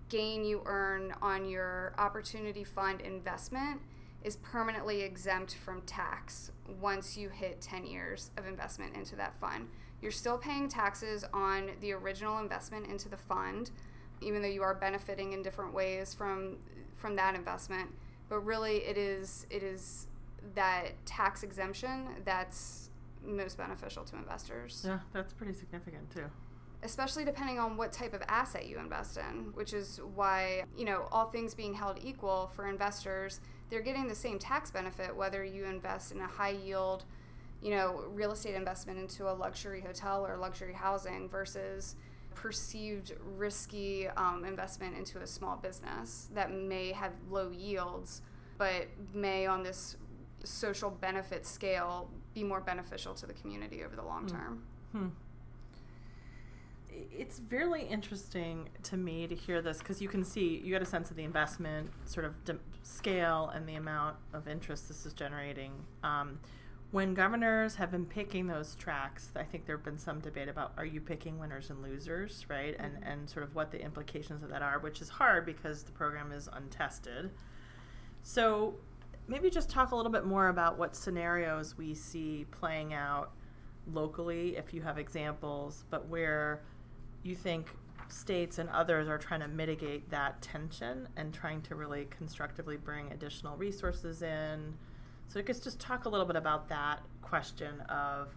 gain 0.09 0.45
you 0.45 0.61
earn 0.65 1.13
on 1.21 1.45
your 1.49 1.95
opportunity 1.97 2.63
fund 2.63 3.01
investment 3.01 3.81
is 4.23 4.35
permanently 4.37 5.01
exempt 5.01 5.55
from 5.55 5.81
tax 5.81 6.51
once 6.79 7.17
you 7.17 7.29
hit 7.29 7.61
10 7.61 7.85
years 7.85 8.31
of 8.37 8.47
investment 8.47 8.95
into 8.95 9.15
that 9.15 9.39
fund. 9.39 9.67
You're 10.01 10.11
still 10.11 10.37
paying 10.37 10.69
taxes 10.69 11.25
on 11.33 11.71
the 11.81 11.91
original 11.93 12.39
investment 12.39 12.87
into 12.87 13.09
the 13.09 13.17
fund, 13.17 13.71
even 14.21 14.41
though 14.41 14.47
you 14.47 14.63
are 14.63 14.75
benefiting 14.75 15.33
in 15.33 15.41
different 15.41 15.73
ways 15.73 16.13
from 16.13 16.57
from 16.95 17.15
that 17.15 17.35
investment. 17.35 17.89
But 18.29 18.39
really, 18.39 18.77
it 18.77 18.97
is 18.97 19.45
it 19.49 19.63
is 19.63 20.07
that 20.55 20.93
tax 21.05 21.43
exemption 21.43 22.07
that's 22.23 22.89
most 23.23 23.57
beneficial 23.57 24.03
to 24.05 24.15
investors. 24.15 24.83
Yeah, 24.85 24.99
that's 25.13 25.33
pretty 25.33 25.53
significant 25.53 26.09
too 26.11 26.29
especially 26.85 27.25
depending 27.25 27.59
on 27.59 27.75
what 27.77 27.91
type 27.91 28.13
of 28.13 28.21
asset 28.27 28.67
you 28.67 28.77
invest 28.77 29.17
in, 29.17 29.51
which 29.53 29.73
is 29.73 29.99
why, 30.13 30.63
you 30.77 30.85
know, 30.85 31.07
all 31.11 31.25
things 31.25 31.55
being 31.55 31.73
held 31.73 31.97
equal 32.03 32.51
for 32.55 32.67
investors, 32.67 33.41
they're 33.69 33.81
getting 33.81 34.07
the 34.07 34.15
same 34.15 34.37
tax 34.37 34.69
benefit 34.69 35.13
whether 35.15 35.43
you 35.43 35.65
invest 35.65 36.11
in 36.11 36.21
a 36.21 36.27
high 36.27 36.51
yield, 36.51 37.03
you 37.61 37.71
know, 37.71 38.03
real 38.13 38.31
estate 38.31 38.53
investment 38.53 38.99
into 38.99 39.29
a 39.29 39.33
luxury 39.33 39.81
hotel 39.81 40.25
or 40.25 40.37
luxury 40.37 40.73
housing 40.73 41.27
versus 41.27 41.95
perceived 42.35 43.13
risky 43.35 44.07
um, 44.09 44.45
investment 44.45 44.95
into 44.95 45.19
a 45.19 45.27
small 45.27 45.55
business 45.55 46.29
that 46.33 46.51
may 46.51 46.91
have 46.91 47.11
low 47.29 47.49
yields 47.49 48.21
but 48.57 48.87
may 49.13 49.45
on 49.45 49.63
this 49.63 49.97
social 50.43 50.89
benefit 50.89 51.45
scale 51.45 52.09
be 52.33 52.43
more 52.43 52.61
beneficial 52.61 53.13
to 53.13 53.25
the 53.25 53.33
community 53.33 53.83
over 53.83 53.95
the 53.95 54.03
long 54.03 54.23
hmm. 54.23 54.35
term. 54.35 54.63
Hmm 54.91 55.07
it's 57.11 57.41
really 57.49 57.81
interesting 57.81 58.69
to 58.83 58.97
me 58.97 59.27
to 59.27 59.35
hear 59.35 59.61
this 59.61 59.79
because 59.79 60.01
you 60.01 60.07
can 60.07 60.23
see 60.23 60.61
you 60.63 60.71
get 60.71 60.81
a 60.81 60.85
sense 60.85 61.11
of 61.11 61.17
the 61.17 61.23
investment 61.23 61.89
sort 62.05 62.25
of 62.25 62.33
scale 62.83 63.51
and 63.53 63.67
the 63.67 63.75
amount 63.75 64.15
of 64.33 64.47
interest 64.47 64.87
this 64.87 65.05
is 65.05 65.13
generating. 65.13 65.71
Um, 66.03 66.39
when 66.91 67.13
governors 67.13 67.75
have 67.75 67.91
been 67.91 68.05
picking 68.05 68.47
those 68.47 68.75
tracks, 68.75 69.31
I 69.35 69.43
think 69.43 69.65
there 69.65 69.75
have 69.75 69.83
been 69.83 69.97
some 69.97 70.19
debate 70.19 70.47
about 70.47 70.73
are 70.77 70.85
you 70.85 71.01
picking 71.01 71.39
winners 71.39 71.69
and 71.69 71.81
losers, 71.81 72.45
right? 72.49 72.73
Mm-hmm. 72.73 72.85
And 72.85 73.03
and 73.03 73.29
sort 73.29 73.43
of 73.43 73.55
what 73.55 73.71
the 73.71 73.81
implications 73.81 74.43
of 74.43 74.49
that 74.49 74.61
are, 74.61 74.79
which 74.79 75.01
is 75.01 75.09
hard 75.09 75.45
because 75.45 75.83
the 75.83 75.91
program 75.91 76.31
is 76.31 76.47
untested. 76.51 77.31
So 78.23 78.75
maybe 79.27 79.49
just 79.49 79.69
talk 79.69 79.91
a 79.91 79.95
little 79.95 80.11
bit 80.11 80.25
more 80.25 80.49
about 80.49 80.77
what 80.77 80.95
scenarios 80.95 81.77
we 81.77 81.93
see 81.93 82.45
playing 82.51 82.93
out 82.93 83.31
locally, 83.91 84.57
if 84.57 84.73
you 84.73 84.81
have 84.81 84.97
examples, 84.97 85.83
but 85.89 86.07
where 86.07 86.61
you 87.23 87.35
think 87.35 87.67
states 88.07 88.59
and 88.59 88.69
others 88.69 89.07
are 89.07 89.17
trying 89.17 89.39
to 89.39 89.47
mitigate 89.47 90.09
that 90.09 90.41
tension 90.41 91.07
and 91.17 91.33
trying 91.33 91.61
to 91.63 91.75
really 91.75 92.07
constructively 92.09 92.77
bring 92.77 93.11
additional 93.11 93.57
resources 93.57 94.21
in. 94.21 94.75
So 95.27 95.39
I 95.39 95.43
guess 95.43 95.59
just 95.59 95.79
talk 95.79 96.05
a 96.05 96.09
little 96.09 96.25
bit 96.25 96.35
about 96.35 96.69
that 96.69 96.99
question 97.21 97.81
of 97.81 98.35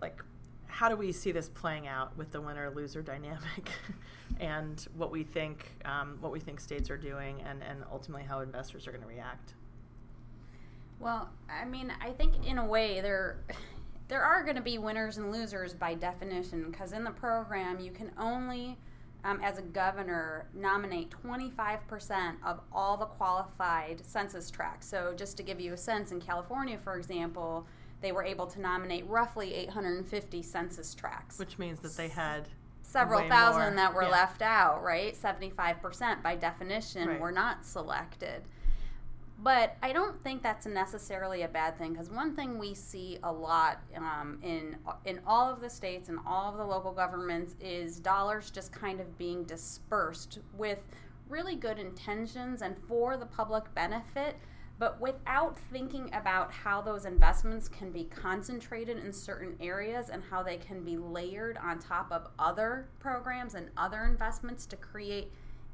like 0.00 0.22
how 0.66 0.88
do 0.88 0.96
we 0.96 1.12
see 1.12 1.32
this 1.32 1.48
playing 1.48 1.86
out 1.86 2.16
with 2.16 2.30
the 2.32 2.40
winner 2.40 2.70
loser 2.74 3.02
dynamic 3.02 3.70
and 4.40 4.86
what 4.96 5.10
we 5.10 5.22
think 5.22 5.70
um, 5.84 6.16
what 6.20 6.32
we 6.32 6.40
think 6.40 6.60
states 6.60 6.90
are 6.90 6.96
doing 6.96 7.42
and, 7.42 7.62
and 7.62 7.84
ultimately 7.90 8.24
how 8.26 8.40
investors 8.40 8.86
are 8.86 8.90
going 8.90 9.02
to 9.02 9.08
react? 9.08 9.54
Well 11.00 11.30
i 11.50 11.64
mean 11.64 11.92
i 12.00 12.10
think 12.10 12.46
in 12.46 12.58
a 12.58 12.64
way 12.64 13.00
they're 13.00 13.38
there 14.08 14.22
are 14.22 14.44
going 14.44 14.56
to 14.56 14.62
be 14.62 14.78
winners 14.78 15.18
and 15.18 15.32
losers 15.32 15.74
by 15.74 15.94
definition 15.94 16.70
because 16.70 16.92
in 16.92 17.02
the 17.02 17.10
program 17.10 17.80
you 17.80 17.90
can 17.90 18.12
only 18.18 18.78
um, 19.24 19.40
as 19.42 19.58
a 19.58 19.62
governor 19.62 20.46
nominate 20.54 21.10
25% 21.24 22.34
of 22.44 22.60
all 22.72 22.96
the 22.96 23.06
qualified 23.06 24.04
census 24.04 24.50
tracts 24.50 24.86
so 24.86 25.12
just 25.16 25.36
to 25.36 25.42
give 25.42 25.60
you 25.60 25.72
a 25.72 25.76
sense 25.76 26.12
in 26.12 26.20
california 26.20 26.78
for 26.82 26.96
example 26.96 27.66
they 28.00 28.12
were 28.12 28.24
able 28.24 28.46
to 28.46 28.60
nominate 28.60 29.06
roughly 29.06 29.54
850 29.54 30.42
census 30.42 30.94
tracts 30.94 31.38
which 31.38 31.58
means 31.58 31.80
that 31.80 31.96
they 31.96 32.08
had 32.08 32.48
several 32.82 33.26
thousand 33.28 33.62
more. 33.62 33.76
that 33.76 33.94
were 33.94 34.02
Yeah. 34.02 34.08
left 34.08 34.42
out 34.42 34.82
right 34.82 35.14
75% 35.16 36.22
by 36.22 36.34
definition 36.36 37.08
Right. 37.08 37.20
were 37.20 37.32
not 37.32 37.64
selected 37.64 38.42
but 39.42 39.76
I 39.82 39.92
don't 39.92 40.22
think 40.22 40.42
that's 40.42 40.66
necessarily 40.66 41.42
a 41.42 41.48
bad 41.48 41.76
thing 41.76 41.92
because 41.92 42.10
one 42.10 42.36
thing 42.36 42.58
we 42.58 42.74
see 42.74 43.18
a 43.24 43.32
lot 43.32 43.80
um, 43.96 44.38
in 44.42 44.76
in 45.04 45.20
all 45.26 45.52
of 45.52 45.60
the 45.60 45.68
states 45.68 46.08
and 46.08 46.18
all 46.24 46.50
of 46.50 46.58
the 46.58 46.64
local 46.64 46.92
governments 46.92 47.56
is 47.60 47.98
dollars 47.98 48.50
just 48.50 48.72
kind 48.72 49.00
of 49.00 49.18
being 49.18 49.42
dispersed 49.44 50.38
with 50.56 50.86
really 51.28 51.56
good 51.56 51.78
intentions 51.78 52.62
and 52.62 52.76
for 52.86 53.16
the 53.16 53.26
public 53.26 53.74
benefit, 53.74 54.36
but 54.78 55.00
without 55.00 55.58
thinking 55.72 56.10
about 56.12 56.52
how 56.52 56.80
those 56.80 57.04
investments 57.04 57.68
can 57.68 57.90
be 57.90 58.04
concentrated 58.04 58.98
in 58.98 59.12
certain 59.12 59.56
areas 59.60 60.10
and 60.10 60.22
how 60.30 60.42
they 60.42 60.56
can 60.56 60.84
be 60.84 60.96
layered 60.96 61.58
on 61.58 61.78
top 61.78 62.12
of 62.12 62.28
other 62.38 62.88
programs 63.00 63.54
and 63.54 63.70
other 63.76 64.04
investments 64.04 64.66
to 64.66 64.76
create 64.76 65.32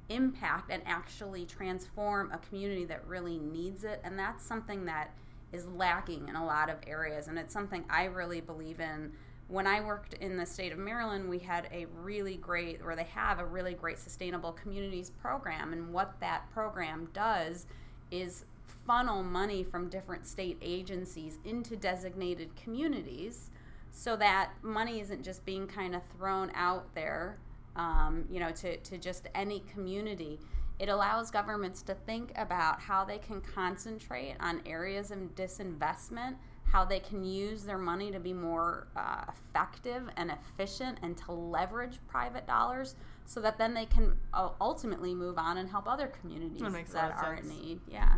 impact 0.09 0.71
and 0.71 0.83
actually 0.87 1.45
transform 1.45 2.31
a 2.33 2.39
community 2.39 2.85
that 2.87 3.07
really 3.07 3.39
needs 3.39 3.85
it. 3.85 4.01
And 4.05 4.19
that's 4.19 4.45
something 4.45 4.85
that 4.87 5.13
is 5.53 5.67
lacking 5.67 6.29
in 6.29 6.37
a 6.37 6.45
lot 6.45 6.71
of 6.71 6.77
areas. 6.87 7.29
And 7.29 7.39
it's 7.39 7.53
something 7.53 7.85
I 7.89 8.05
really 8.05 8.41
believe 8.41 8.81
in. 8.81 9.13
When 9.49 9.67
I 9.67 9.81
worked 9.81 10.15
in 10.15 10.37
the 10.37 10.45
state 10.45 10.73
of 10.73 10.79
Maryland, 10.79 11.29
we 11.29 11.39
had 11.39 11.69
a 11.73 11.87
really 12.03 12.37
great, 12.37 12.81
or 12.85 12.95
they 12.95 13.05
have 13.05 13.39
a 13.39 13.47
really 13.47 13.73
great 13.73 13.99
sustainable 13.99 14.53
communities 14.53 15.11
program. 15.11 15.73
And 15.73 15.93
what 15.93 16.21
that 16.21 16.51
program 16.53 17.09
does 17.15 17.67
is 18.11 18.45
funnel 18.87 19.23
money 19.23 19.63
from 19.63 19.89
different 19.89 20.27
state 20.27 20.59
agencies 20.61 21.39
into 21.45 21.77
designated 21.77 22.55
communities 22.57 23.51
so 23.91 24.17
that 24.17 24.51
money 24.63 25.01
isn't 25.01 25.23
just 25.23 25.45
being 25.45 25.67
kind 25.67 25.95
of 25.95 26.03
thrown 26.17 26.51
out 26.55 26.95
there 26.95 27.39
um, 27.79 28.25
you 28.31 28.41
know, 28.41 28.51
to, 28.51 28.77
to 28.79 28.99
just 28.99 29.29
any 29.35 29.63
community. 29.73 30.39
It 30.79 30.89
allows 30.89 31.31
governments 31.31 31.83
to 31.83 31.95
think 31.95 32.33
about 32.37 32.81
how 32.81 33.05
they 33.05 33.19
can 33.19 33.41
concentrate 33.41 34.37
on 34.41 34.61
areas 34.67 35.11
of 35.11 35.19
disinvestment, 35.35 36.37
how 36.65 36.85
they 36.85 37.01
can 37.01 37.25
use 37.25 37.65
their 37.65 37.79
money 37.79 38.13
to 38.13 38.21
be 38.21 38.33
more 38.33 38.87
uh, 38.95 39.25
effective 39.29 40.03
and 40.17 40.31
efficient, 40.31 40.99
and 41.03 41.17
to 41.17 41.33
leverage 41.33 41.99
private 42.07 42.47
dollars 42.47 42.95
so 43.25 43.41
that 43.41 43.59
then 43.59 43.75
they 43.75 43.87
can 43.87 44.17
uh, 44.33 44.51
ultimately 44.61 45.15
move 45.15 45.37
on 45.37 45.59
and 45.59 45.69
help 45.69 45.89
other 45.89 46.07
communities 46.07 46.61
That 46.61 46.73
makes 46.73 46.93
that 46.93 47.11
of 47.13 47.25
are 47.25 47.35
in 47.35 47.49
need. 47.49 47.81
Yeah. 47.91 48.15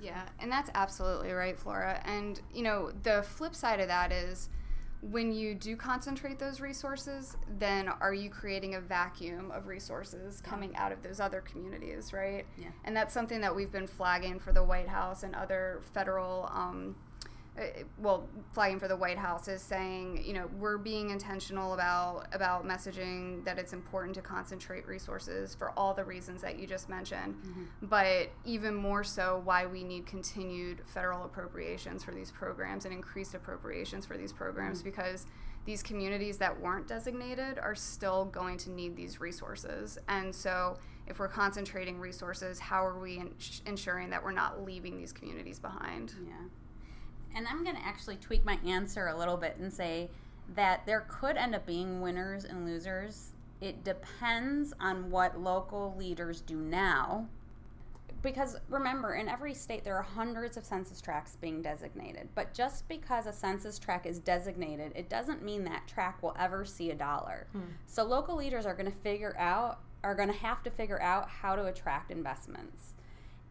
Yeah, 0.00 0.22
and 0.40 0.50
that's 0.50 0.70
absolutely 0.74 1.30
right, 1.30 1.56
Flora. 1.56 2.02
And, 2.04 2.40
you 2.52 2.62
know, 2.62 2.90
the 3.04 3.22
flip 3.22 3.54
side 3.54 3.78
of 3.78 3.86
that 3.86 4.10
is 4.10 4.48
when 5.00 5.32
you 5.32 5.54
do 5.54 5.76
concentrate 5.76 6.38
those 6.38 6.60
resources, 6.60 7.36
then 7.58 7.88
are 7.88 8.12
you 8.12 8.30
creating 8.30 8.74
a 8.74 8.80
vacuum 8.80 9.50
of 9.52 9.66
resources 9.66 10.40
coming 10.40 10.74
out 10.76 10.90
of 10.90 11.02
those 11.02 11.20
other 11.20 11.40
communities, 11.40 12.12
right? 12.12 12.44
Yeah. 12.56 12.68
And 12.84 12.96
that's 12.96 13.14
something 13.14 13.40
that 13.42 13.54
we've 13.54 13.70
been 13.70 13.86
flagging 13.86 14.40
for 14.40 14.52
the 14.52 14.64
White 14.64 14.88
House 14.88 15.22
and 15.22 15.34
other 15.34 15.82
federal. 15.94 16.50
Um, 16.52 16.96
Uh, 17.58 17.82
well, 17.98 18.28
flying 18.52 18.78
for 18.78 18.88
the 18.88 18.96
White 18.96 19.18
House 19.18 19.48
is 19.48 19.62
saying, 19.62 20.22
you 20.24 20.32
know, 20.32 20.48
we're 20.58 20.78
being 20.78 21.10
intentional 21.10 21.74
about 21.74 22.26
about 22.32 22.66
messaging 22.66 23.44
that 23.44 23.58
it's 23.58 23.72
important 23.72 24.14
to 24.14 24.22
concentrate 24.22 24.86
resources 24.86 25.54
for 25.54 25.70
all 25.76 25.92
the 25.92 26.04
reasons 26.04 26.40
that 26.42 26.58
you 26.58 26.66
just 26.66 26.88
mentioned, 26.88 27.34
mm-hmm. 27.34 27.64
but 27.82 28.30
even 28.44 28.74
more 28.74 29.02
so, 29.02 29.40
why 29.44 29.66
we 29.66 29.82
need 29.82 30.06
continued 30.06 30.82
federal 30.86 31.24
appropriations 31.24 32.04
for 32.04 32.12
these 32.12 32.30
programs 32.30 32.84
and 32.84 32.94
increased 32.94 33.34
appropriations 33.34 34.06
for 34.06 34.16
these 34.16 34.32
programs 34.32 34.78
mm-hmm. 34.78 34.90
because 34.90 35.26
these 35.64 35.82
communities 35.82 36.38
that 36.38 36.58
weren't 36.60 36.86
designated 36.86 37.58
are 37.58 37.74
still 37.74 38.26
going 38.26 38.56
to 38.56 38.70
need 38.70 38.96
these 38.96 39.20
resources, 39.20 39.98
and 40.08 40.34
so. 40.34 40.76
If 41.10 41.18
we're 41.18 41.28
concentrating 41.28 41.98
resources, 41.98 42.58
how 42.58 42.84
are 42.84 42.98
we 42.98 43.22
ensuring 43.64 44.10
that 44.10 44.22
we're 44.22 44.30
not 44.30 44.62
leaving 44.62 44.98
these 44.98 45.10
communities 45.10 45.58
behind? 45.58 46.12
Yeah. 46.22 46.34
And 47.34 47.46
I'm 47.46 47.62
going 47.64 47.76
to 47.76 47.84
actually 47.84 48.16
tweak 48.16 48.44
my 48.44 48.58
answer 48.66 49.08
a 49.08 49.16
little 49.16 49.36
bit 49.36 49.56
and 49.58 49.72
say 49.72 50.10
that 50.54 50.86
there 50.86 51.06
could 51.08 51.36
end 51.36 51.54
up 51.54 51.66
being 51.66 52.00
winners 52.00 52.44
and 52.44 52.64
losers. 52.64 53.32
It 53.60 53.84
depends 53.84 54.72
on 54.80 55.10
what 55.10 55.38
local 55.40 55.94
leaders 55.98 56.40
do 56.40 56.56
now. 56.56 57.26
Because 58.20 58.56
remember, 58.68 59.14
in 59.14 59.28
every 59.28 59.54
state, 59.54 59.84
there 59.84 59.96
are 59.96 60.02
hundreds 60.02 60.56
of 60.56 60.64
census 60.64 61.00
tracts 61.00 61.36
being 61.40 61.62
designated. 61.62 62.28
But 62.34 62.52
just 62.52 62.88
because 62.88 63.26
a 63.26 63.32
census 63.32 63.78
tract 63.78 64.06
is 64.06 64.18
designated, 64.18 64.92
it 64.96 65.08
doesn't 65.08 65.42
mean 65.42 65.64
that 65.64 65.86
tract 65.86 66.22
will 66.22 66.34
ever 66.38 66.64
see 66.64 66.90
a 66.90 66.96
dollar. 66.96 67.46
Hmm. 67.52 67.60
So 67.86 68.02
local 68.02 68.36
leaders 68.36 68.66
are 68.66 68.74
going 68.74 68.90
to 68.90 68.98
figure 68.98 69.36
out, 69.38 69.80
are 70.02 70.16
going 70.16 70.28
to 70.28 70.38
have 70.38 70.64
to 70.64 70.70
figure 70.70 71.00
out 71.00 71.28
how 71.28 71.54
to 71.54 71.66
attract 71.66 72.10
investments. 72.10 72.94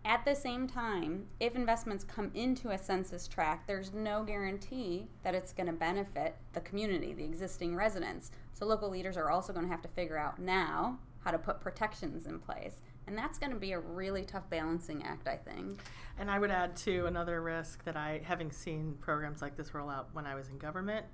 At 0.08 0.24
the 0.24 0.36
same 0.36 0.68
time, 0.68 1.26
if 1.42 1.54
investments 1.54 2.06
come 2.06 2.32
into 2.34 2.70
a 2.70 2.78
census 2.78 3.28
tract, 3.28 3.68
there's 3.68 3.92
no 3.94 4.24
guarantee 4.24 5.10
that 5.22 5.36
it's 5.36 5.52
going 5.52 5.68
to 5.68 5.74
benefit 5.74 6.38
the 6.54 6.62
community, 6.62 7.14
the 7.14 7.26
existing 7.26 7.76
residents. 7.76 8.32
So 8.54 8.66
local 8.66 8.90
leaders 8.90 9.18
are 9.18 9.30
also 9.30 9.52
going 9.52 9.66
to 9.66 9.70
have 9.70 9.82
to 9.82 9.90
figure 9.90 10.18
out 10.18 10.40
now 10.40 10.98
how 11.26 11.32
to 11.32 11.38
put 11.38 11.60
protections 11.60 12.26
in 12.26 12.40
place. 12.40 12.76
And 13.06 13.18
that's 13.18 13.38
going 13.38 13.52
to 13.52 13.60
be 13.60 13.74
a 13.74 13.80
really 13.80 14.24
tough 14.24 14.50
balancing 14.50 15.04
act, 15.04 15.28
I 15.28 15.36
think. 15.36 15.82
And 16.18 16.32
I 16.32 16.40
would 16.40 16.52
add 16.52 16.78
to 16.78 17.08
another 17.08 17.42
risk 17.42 17.84
that 17.84 17.98
I, 17.98 18.22
having 18.24 18.50
seen 18.50 18.96
programs 19.02 19.42
like 19.42 19.58
this 19.58 19.74
roll 19.74 19.90
out 19.90 20.08
when 20.14 20.26
I 20.26 20.36
was 20.36 20.48
in 20.48 20.58
government, 20.58 21.06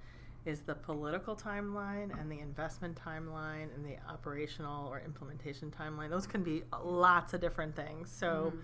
is 0.45 0.61
the 0.61 0.75
political 0.75 1.35
timeline 1.35 2.15
and 2.19 2.31
the 2.31 2.41
investment 2.41 2.99
timeline 3.03 3.73
and 3.73 3.83
the 3.83 3.95
operational 4.07 4.87
or 4.87 5.01
implementation 5.03 5.71
timeline. 5.71 6.11
Those 6.11 6.27
can 6.27 6.43
be 6.43 6.61
lots 6.83 7.33
of 7.33 7.41
different 7.41 7.75
things. 7.75 8.11
So 8.11 8.27
mm-hmm. 8.27 8.59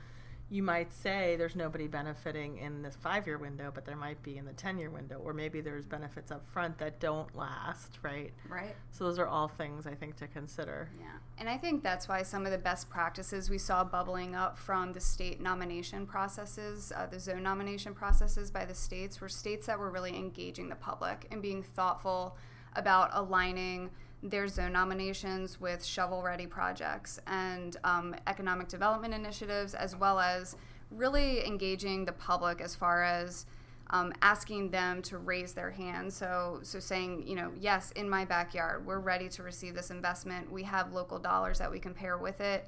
You 0.51 0.63
might 0.63 0.91
say 0.91 1.35
there's 1.35 1.55
nobody 1.55 1.88
benefiting 1.88 2.57
in 2.57 2.81
this 2.81 2.95
five 2.95 3.27
year 3.27 3.38
window, 3.38 3.71
but 3.73 3.85
there 3.85 3.95
might 3.95 4.21
be 4.23 4.38
in 4.38 4.45
the 4.45 4.53
10 4.53 4.79
year 4.79 4.89
window, 4.89 5.21
or 5.23 5.31
maybe 5.31 5.62
there's 5.62 5.85
benefits 5.85 6.31
up 6.31 6.43
front 6.51 6.77
that 6.79 6.99
don't 6.99 7.35
last, 7.35 7.99
right? 8.01 8.33
Right? 8.47 8.75
So 8.91 9.03
those 9.03 9.19
are 9.19 9.27
all 9.27 9.47
things 9.47 9.85
I 9.85 9.93
think 9.93 10.15
to 10.17 10.27
consider. 10.27 10.89
Yeah. 10.99 11.05
And 11.38 11.47
I 11.47 11.57
think 11.57 11.83
that's 11.83 12.07
why 12.07 12.23
some 12.23 12.45
of 12.45 12.51
the 12.51 12.57
best 12.57 12.89
practices 12.89 13.49
we 13.49 13.59
saw 13.59 13.83
bubbling 13.83 14.35
up 14.35 14.57
from 14.57 14.93
the 14.93 14.99
state 14.99 15.39
nomination 15.39 16.07
processes, 16.07 16.91
uh, 16.95 17.05
the 17.05 17.19
zone 17.19 17.43
nomination 17.43 17.93
processes 17.93 18.49
by 18.49 18.65
the 18.65 18.75
states, 18.75 19.21
were 19.21 19.29
states 19.29 19.67
that 19.67 19.77
were 19.77 19.91
really 19.91 20.17
engaging 20.17 20.69
the 20.69 20.75
public 20.75 21.27
and 21.31 21.43
being 21.43 21.62
thoughtful 21.62 22.35
about 22.75 23.12
aligning 23.13 23.91
their 24.21 24.47
zone 24.47 24.73
nominations 24.73 25.62
with 25.62 25.84
shovel 25.84 26.21
ready 26.21 26.45
projects 26.45 27.19
and 27.27 27.77
um, 27.84 28.15
economic 28.27 28.67
development 28.67 29.13
initiatives, 29.13 29.73
as 29.73 29.95
well 29.95 30.19
as 30.19 30.55
really 30.91 31.45
engaging 31.45 32.05
the 32.05 32.12
public 32.12 32.62
as 32.62 32.75
far 32.75 33.03
as 33.03 33.45
um, 33.91 34.13
asking 34.21 34.69
them 34.69 35.01
to 35.01 35.17
raise 35.17 35.53
their 35.53 35.71
hand. 35.71 36.12
So, 36.13 36.60
so 36.63 36.79
saying, 36.79 37.27
you 37.27 37.36
know, 37.36 37.51
yes, 37.60 37.91
in 37.91 38.10
my 38.10 38.25
backyard, 38.25 38.86
we're 38.86 38.99
ready 38.99 39.29
to 39.29 39.43
receive 39.43 39.73
this 39.73 39.89
investment. 39.89 40.51
We 40.51 40.63
have 40.63 40.93
local 40.93 41.17
dollars 41.17 41.58
that 41.60 41.71
we 41.71 41.79
can 41.79 41.93
pair 41.93 42.17
with 42.17 42.39
it. 42.41 42.67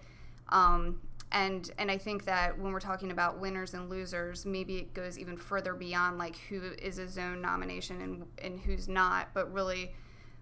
Um, 0.49 0.99
and 1.33 1.71
and 1.77 1.89
I 1.89 1.97
think 1.97 2.25
that 2.25 2.57
when 2.59 2.73
we're 2.73 2.81
talking 2.81 3.11
about 3.11 3.39
winners 3.39 3.73
and 3.73 3.89
losers, 3.89 4.45
maybe 4.45 4.77
it 4.77 4.93
goes 4.93 5.17
even 5.17 5.37
further 5.37 5.73
beyond 5.73 6.17
like 6.17 6.35
who 6.49 6.61
is 6.81 6.97
a 6.97 7.07
zone 7.07 7.41
nomination 7.41 8.01
and 8.01 8.25
and 8.43 8.59
who's 8.59 8.89
not, 8.89 9.29
but 9.33 9.51
really 9.53 9.93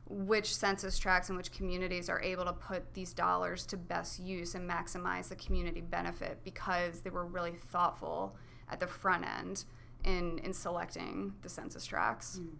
which 0.10 0.56
census 0.56 0.98
tracts 0.98 1.30
and 1.30 1.38
which 1.38 1.52
communities 1.52 2.10
are 2.10 2.22
able 2.22 2.43
to 2.43 2.54
put 2.54 2.93
these 2.95 3.13
dollars 3.13 3.65
to 3.67 3.78
best 3.78 4.19
use 4.19 4.56
and 4.56 4.67
maximize 4.67 5.30
the 5.30 5.36
community 5.36 5.82
benefit 5.82 6.39
because 6.43 7.02
they 7.02 7.12
were 7.12 7.26
really 7.26 7.54
thoughtful 7.54 8.36
at 8.72 8.80
the 8.80 8.88
front 8.88 9.26
end 9.26 9.65
in 10.04 10.39
in 10.39 10.54
selecting 10.54 11.34
the 11.41 11.50
census 11.50 11.86
tracts. 11.86 12.38
Hmm. 12.38 12.56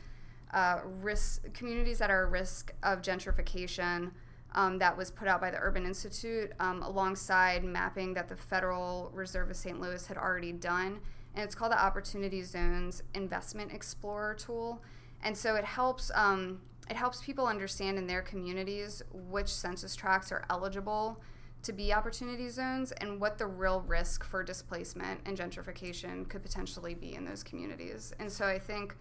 uh, 0.54 0.80
risk 1.02 1.54
communities 1.54 2.00
that 2.00 2.10
are 2.10 2.26
at 2.26 2.32
risk 2.32 2.74
of 2.82 3.02
gentrification. 3.02 4.12
Um, 4.56 4.78
that 4.78 4.96
was 4.96 5.10
put 5.10 5.28
out 5.28 5.42
by 5.42 5.50
the 5.50 5.58
Urban 5.58 5.86
Institute 5.86 6.52
um, 6.60 6.84
alongside 6.84 7.64
mapping 7.64 8.14
that 8.14 8.30
the 8.30 8.36
Federal 8.36 9.12
Reserve 9.14 9.50
of 9.50 9.56
St. 9.56 9.82
Louis 9.82 10.06
had 10.06 10.18
already 10.18 10.52
done. 10.52 11.00
And 11.34 11.44
it's 11.44 11.56
called 11.56 11.72
the 11.72 11.84
Opportunity 11.84 12.44
Zones 12.44 13.02
Investment 13.16 13.74
Explorer 13.74 14.36
tool. 14.36 14.84
And 15.24 15.36
so 15.36 15.56
it 15.56 15.66
helps 15.66 16.12
um, 16.14 16.62
it 16.90 16.96
helps 16.96 17.22
people 17.24 17.48
understand 17.48 17.98
in 17.98 18.08
their 18.08 18.22
communities 18.22 19.02
which 19.12 19.48
census 19.48 19.96
tracts 19.96 20.32
are 20.32 20.46
eligible 20.50 21.22
to 21.64 21.72
be 21.72 21.94
opportunity 21.94 22.50
zones 22.50 22.92
and 22.94 23.22
what 23.22 23.38
the 23.38 23.48
real 23.48 23.82
risk 23.88 24.24
for 24.24 24.44
displacement 24.44 25.22
and 25.26 25.38
gentrification 25.38 26.28
could 26.28 26.44
potentially 26.44 26.94
be 26.94 27.16
in 27.16 27.24
those 27.24 27.42
communities. 27.42 28.14
And 28.20 28.30
so 28.30 28.46
I 28.46 28.60
think, 28.60 28.96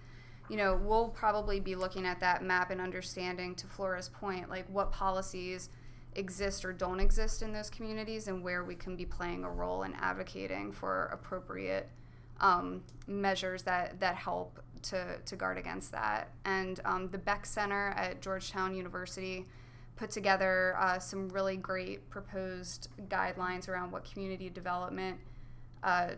you 0.48 0.56
know, 0.56 0.78
we'll 0.82 1.08
probably 1.08 1.60
be 1.60 1.74
looking 1.74 2.06
at 2.06 2.20
that 2.20 2.42
map 2.42 2.70
and 2.70 2.80
understanding, 2.80 3.54
to 3.56 3.66
Flora's 3.66 4.08
point, 4.08 4.50
like 4.50 4.66
what 4.68 4.92
policies 4.92 5.70
exist 6.14 6.64
or 6.64 6.72
don't 6.72 7.00
exist 7.00 7.42
in 7.42 7.52
those 7.52 7.70
communities 7.70 8.28
and 8.28 8.42
where 8.42 8.64
we 8.64 8.74
can 8.74 8.96
be 8.96 9.06
playing 9.06 9.44
a 9.44 9.50
role 9.50 9.84
in 9.84 9.94
advocating 9.94 10.70
for 10.72 11.06
appropriate 11.06 11.88
um, 12.40 12.82
measures 13.06 13.62
that, 13.62 13.98
that 14.00 14.16
help 14.16 14.60
to, 14.82 15.18
to 15.24 15.36
guard 15.36 15.56
against 15.58 15.92
that. 15.92 16.30
And 16.44 16.80
um, 16.84 17.08
the 17.08 17.18
Beeck 17.18 17.46
Center 17.46 17.90
at 17.96 18.20
Georgetown 18.20 18.74
University 18.74 19.46
put 19.96 20.10
together 20.10 20.76
uh, 20.78 20.98
some 20.98 21.28
really 21.28 21.56
great 21.56 22.10
proposed 22.10 22.88
guidelines 23.08 23.68
around 23.68 23.92
what 23.92 24.04
community 24.04 24.50
development 24.50 25.18
uh, 25.82 26.10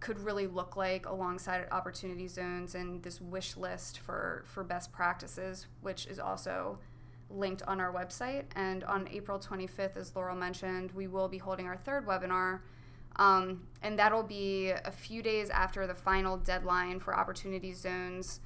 could 0.00 0.18
really 0.18 0.46
look 0.46 0.76
like 0.76 1.06
alongside 1.06 1.66
opportunity 1.70 2.26
zones 2.26 2.74
and 2.74 3.02
this 3.02 3.20
wish 3.20 3.56
list 3.56 3.98
for, 3.98 4.44
for 4.46 4.64
best 4.64 4.92
practices, 4.92 5.66
which 5.82 6.06
is 6.06 6.18
also 6.18 6.78
linked 7.28 7.62
on 7.62 7.80
our 7.80 7.92
website. 7.92 8.44
And 8.56 8.82
on 8.84 9.08
April 9.12 9.38
25th, 9.38 9.96
as 9.96 10.16
Laurel 10.16 10.36
mentioned, 10.36 10.90
we 10.92 11.06
will 11.06 11.28
be 11.28 11.38
holding 11.38 11.66
our 11.66 11.76
third 11.76 12.06
webinar 12.06 12.60
um, 13.16 13.66
and 13.82 13.98
that'll 13.98 14.22
be 14.22 14.70
a 14.70 14.90
few 14.90 15.22
days 15.22 15.50
after 15.50 15.86
the 15.86 15.94
final 15.94 16.36
deadline 16.36 17.00
for 17.00 17.16
Opportunity 17.16 17.72
Zones 17.72 18.40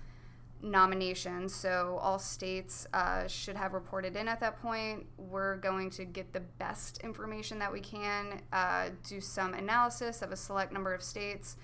nominations. 0.65 1.55
So 1.55 1.99
all 2.01 2.19
states 2.19 2.87
uh, 2.93 3.29
should 3.29 3.57
have 3.57 3.75
reported 3.75 4.17
in 4.17 4.27
at 4.29 4.41
that 4.41 4.61
point. 4.61 5.07
We're 5.19 5.57
going 5.59 5.91
to 5.91 6.05
get 6.05 6.33
the 6.33 6.41
best 6.41 6.99
information 6.99 7.59
that 7.59 7.73
we 7.73 7.81
can, 7.81 8.41
uh, 8.53 8.89
do 9.07 9.21
some 9.21 9.55
analysis 9.55 10.23
of 10.23 10.33
a 10.33 10.37
select 10.37 10.73
number 10.73 10.95
of 10.95 11.03
states, 11.03 11.57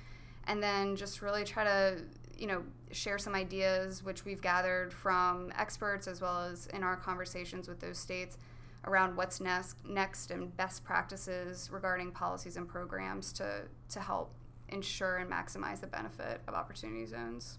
and 0.46 0.62
then 0.62 0.96
just 0.96 1.22
really 1.22 1.44
try 1.44 1.64
to 1.64 2.02
you 2.36 2.46
know 2.46 2.62
share 2.90 3.18
some 3.18 3.34
ideas 3.34 4.02
which 4.02 4.24
we've 4.24 4.40
gathered 4.40 4.92
from 4.92 5.52
experts 5.58 6.06
as 6.06 6.20
well 6.20 6.42
as 6.42 6.66
in 6.68 6.82
our 6.82 6.96
conversations 6.96 7.68
with 7.68 7.80
those 7.80 7.98
states 7.98 8.38
around 8.84 9.16
what's 9.16 9.40
next, 9.40 9.76
next 9.84 10.30
and 10.30 10.56
best 10.56 10.84
practices 10.84 11.68
regarding 11.70 12.10
policies 12.10 12.56
and 12.56 12.66
programs 12.66 13.32
to, 13.32 13.62
to 13.90 14.00
help 14.00 14.32
ensure 14.70 15.18
and 15.18 15.30
maximize 15.30 15.80
the 15.80 15.86
benefit 15.86 16.40
of 16.48 16.54
opportunity 16.54 17.04
zones. 17.04 17.58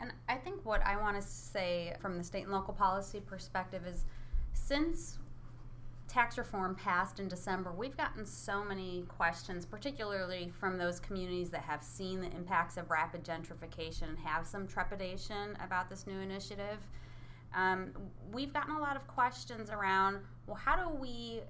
And 0.00 0.12
I 0.28 0.36
think 0.36 0.64
what 0.64 0.84
I 0.84 0.96
want 0.96 1.20
to 1.20 1.26
say 1.26 1.94
from 2.00 2.18
the 2.18 2.24
state 2.24 2.42
and 2.42 2.52
local 2.52 2.74
policy 2.74 3.20
perspective 3.20 3.86
is 3.86 4.04
since 4.52 5.18
tax 6.12 6.36
reform 6.36 6.74
passed 6.74 7.20
in 7.20 7.28
December, 7.28 7.72
we've 7.72 7.96
gotten 7.96 8.26
so 8.26 8.62
many 8.62 9.04
questions, 9.08 9.64
particularly 9.64 10.52
from 10.58 10.76
those 10.76 11.00
communities 11.00 11.48
that 11.50 11.62
have 11.62 11.82
seen 11.82 12.20
the 12.20 12.30
impacts 12.32 12.76
of 12.76 12.90
rapid 12.90 13.24
gentrification 13.24 14.08
and 14.08 14.18
have 14.18 14.46
some 14.46 14.66
trepidation 14.66 15.56
about 15.64 15.88
this 15.88 16.06
new 16.06 16.18
initiative. 16.18 16.78
Um, 17.54 17.92
we've 18.30 18.52
gotten 18.52 18.74
a 18.74 18.80
lot 18.80 18.96
of 18.96 19.06
questions 19.06 19.70
around 19.70 20.18
well, 20.46 20.56
how 20.56 20.76
do 20.76 20.94
we 20.94 21.40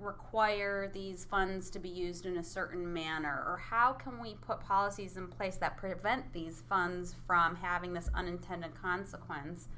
require 0.00 0.90
these 0.92 1.24
funds 1.24 1.70
to 1.70 1.78
be 1.78 1.88
used 1.88 2.26
in 2.26 2.38
a 2.38 2.44
certain 2.44 2.92
manner? 2.92 3.44
Or 3.46 3.56
how 3.56 3.92
can 3.92 4.20
we 4.20 4.34
put 4.34 4.60
policies 4.60 5.16
in 5.16 5.28
place 5.28 5.56
that 5.56 5.76
prevent 5.76 6.32
these 6.32 6.62
funds 6.68 7.14
from 7.26 7.56
having 7.56 7.92
this 7.92 8.08
unintended 8.14 8.74
consequence? 8.80 9.68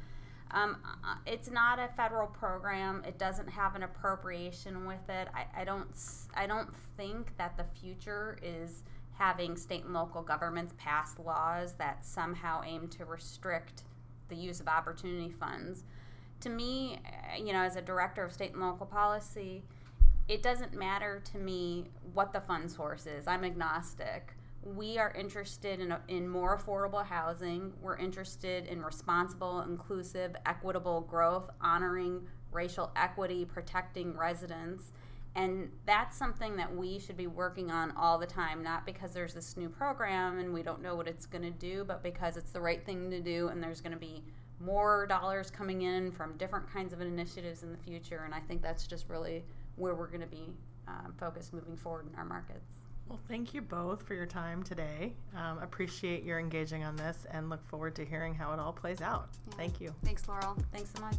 Um, 0.52 0.76
uh, 0.84 1.14
it's 1.26 1.50
not 1.50 1.78
a 1.78 1.88
federal 1.96 2.26
program. 2.26 3.02
It 3.06 3.18
doesn't 3.18 3.48
have 3.48 3.74
an 3.74 3.84
appropriation 3.84 4.86
with 4.86 5.08
it. 5.08 5.28
I, 5.34 5.62
I 5.62 5.64
don't. 5.64 5.88
I 6.34 6.46
don't 6.46 6.68
think 6.96 7.36
that 7.38 7.56
the 7.56 7.64
future 7.80 8.38
is 8.42 8.82
having 9.18 9.56
state 9.56 9.84
and 9.84 9.94
local 9.94 10.22
governments 10.22 10.74
pass 10.76 11.18
laws 11.18 11.74
that 11.74 12.04
somehow 12.04 12.62
aim 12.66 12.88
to 12.88 13.04
restrict 13.04 13.84
the 14.28 14.36
use 14.36 14.60
of 14.60 14.68
opportunity 14.68 15.30
funds. 15.30 15.84
To 16.40 16.48
me, 16.48 16.98
uh, 17.06 17.36
you 17.42 17.52
know, 17.52 17.60
as 17.60 17.76
a 17.76 17.82
director 17.82 18.24
of 18.24 18.32
state 18.32 18.52
and 18.52 18.60
local 18.60 18.86
policy, 18.86 19.62
it 20.28 20.42
doesn't 20.42 20.74
matter 20.74 21.22
to 21.32 21.38
me 21.38 21.86
what 22.14 22.32
the 22.32 22.40
fund 22.40 22.70
source 22.70 23.06
is. 23.06 23.26
I'm 23.26 23.44
agnostic. 23.44 24.34
We 24.62 24.96
are 24.98 25.12
interested 25.12 25.80
in, 25.80 25.94
in 26.08 26.28
more 26.28 26.56
affordable 26.56 27.04
housing. 27.04 27.72
We're 27.82 27.96
interested 27.98 28.66
in 28.66 28.82
responsible, 28.82 29.62
inclusive, 29.62 30.36
equitable 30.46 31.00
growth, 31.00 31.50
honoring 31.60 32.22
racial 32.52 32.92
equity, 32.94 33.44
protecting 33.44 34.16
residents. 34.16 34.92
And 35.34 35.70
that's 35.86 36.16
something 36.16 36.56
that 36.56 36.74
we 36.74 36.98
should 36.98 37.16
be 37.16 37.26
working 37.26 37.70
on 37.70 37.90
all 37.96 38.18
the 38.18 38.26
time, 38.26 38.62
not 38.62 38.84
because 38.84 39.12
there's 39.12 39.34
this 39.34 39.56
new 39.56 39.68
program 39.68 40.38
and 40.38 40.52
we 40.52 40.62
don't 40.62 40.82
know 40.82 40.94
what 40.94 41.08
it's 41.08 41.26
going 41.26 41.42
to 41.42 41.50
do, 41.50 41.84
but 41.84 42.02
because 42.02 42.36
it's 42.36 42.52
the 42.52 42.60
right 42.60 42.84
thing 42.84 43.10
to 43.10 43.20
do 43.20 43.48
and 43.48 43.62
there's 43.62 43.80
going 43.80 43.92
to 43.92 43.98
be 43.98 44.22
more 44.60 45.06
dollars 45.06 45.50
coming 45.50 45.82
in 45.82 46.12
from 46.12 46.36
different 46.36 46.70
kinds 46.70 46.92
of 46.92 47.00
initiatives 47.00 47.62
in 47.62 47.72
the 47.72 47.78
future. 47.78 48.22
And 48.24 48.34
I 48.34 48.40
think 48.40 48.62
that's 48.62 48.86
just 48.86 49.08
really 49.08 49.42
where 49.76 49.94
we're 49.94 50.08
going 50.08 50.20
to 50.20 50.26
be 50.26 50.52
um, 50.88 51.14
focused 51.18 51.52
moving 51.52 51.76
forward 51.76 52.06
in 52.10 52.18
our 52.18 52.24
markets. 52.24 52.82
Well, 53.08 53.20
thank 53.28 53.52
you 53.52 53.60
both 53.60 54.02
for 54.02 54.14
your 54.14 54.26
time 54.26 54.62
today. 54.62 55.12
Um, 55.36 55.58
appreciate 55.58 56.24
your 56.24 56.38
engaging 56.38 56.84
on 56.84 56.96
this 56.96 57.26
and 57.30 57.50
look 57.50 57.64
forward 57.64 57.94
to 57.96 58.04
hearing 58.04 58.34
how 58.34 58.52
it 58.52 58.58
all 58.58 58.72
plays 58.72 59.00
out. 59.00 59.28
Yeah. 59.48 59.56
Thank 59.56 59.80
you. 59.80 59.94
Thanks, 60.04 60.26
Laurel. 60.28 60.56
Thanks 60.72 60.90
so 60.94 61.02
much. 61.02 61.16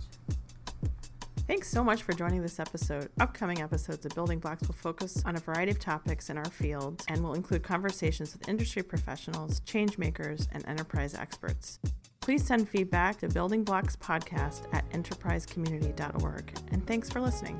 Thanks 1.45 1.67
so 1.67 1.83
much 1.83 2.03
for 2.03 2.13
joining 2.13 2.41
this 2.41 2.57
episode. 2.59 3.09
Upcoming 3.19 3.61
episodes 3.61 4.05
of 4.05 4.15
Building 4.15 4.39
Blocks 4.39 4.65
will 4.65 4.75
focus 4.75 5.21
on 5.25 5.35
a 5.35 5.39
variety 5.39 5.71
of 5.71 5.79
topics 5.79 6.29
in 6.29 6.37
our 6.37 6.49
field 6.49 7.03
and 7.09 7.21
will 7.21 7.33
include 7.33 7.63
conversations 7.63 8.31
with 8.31 8.47
industry 8.47 8.81
professionals, 8.81 9.59
change 9.59 9.97
makers, 9.97 10.47
and 10.53 10.65
enterprise 10.67 11.13
experts. 11.15 11.79
Please 12.21 12.45
send 12.45 12.69
feedback 12.69 13.19
to 13.19 13.27
Building 13.27 13.65
Blocks 13.65 13.97
Podcast 13.97 14.73
at 14.73 14.89
enterprisecommunity.org. 14.91 16.57
And 16.71 16.87
thanks 16.87 17.09
for 17.09 17.19
listening. 17.19 17.59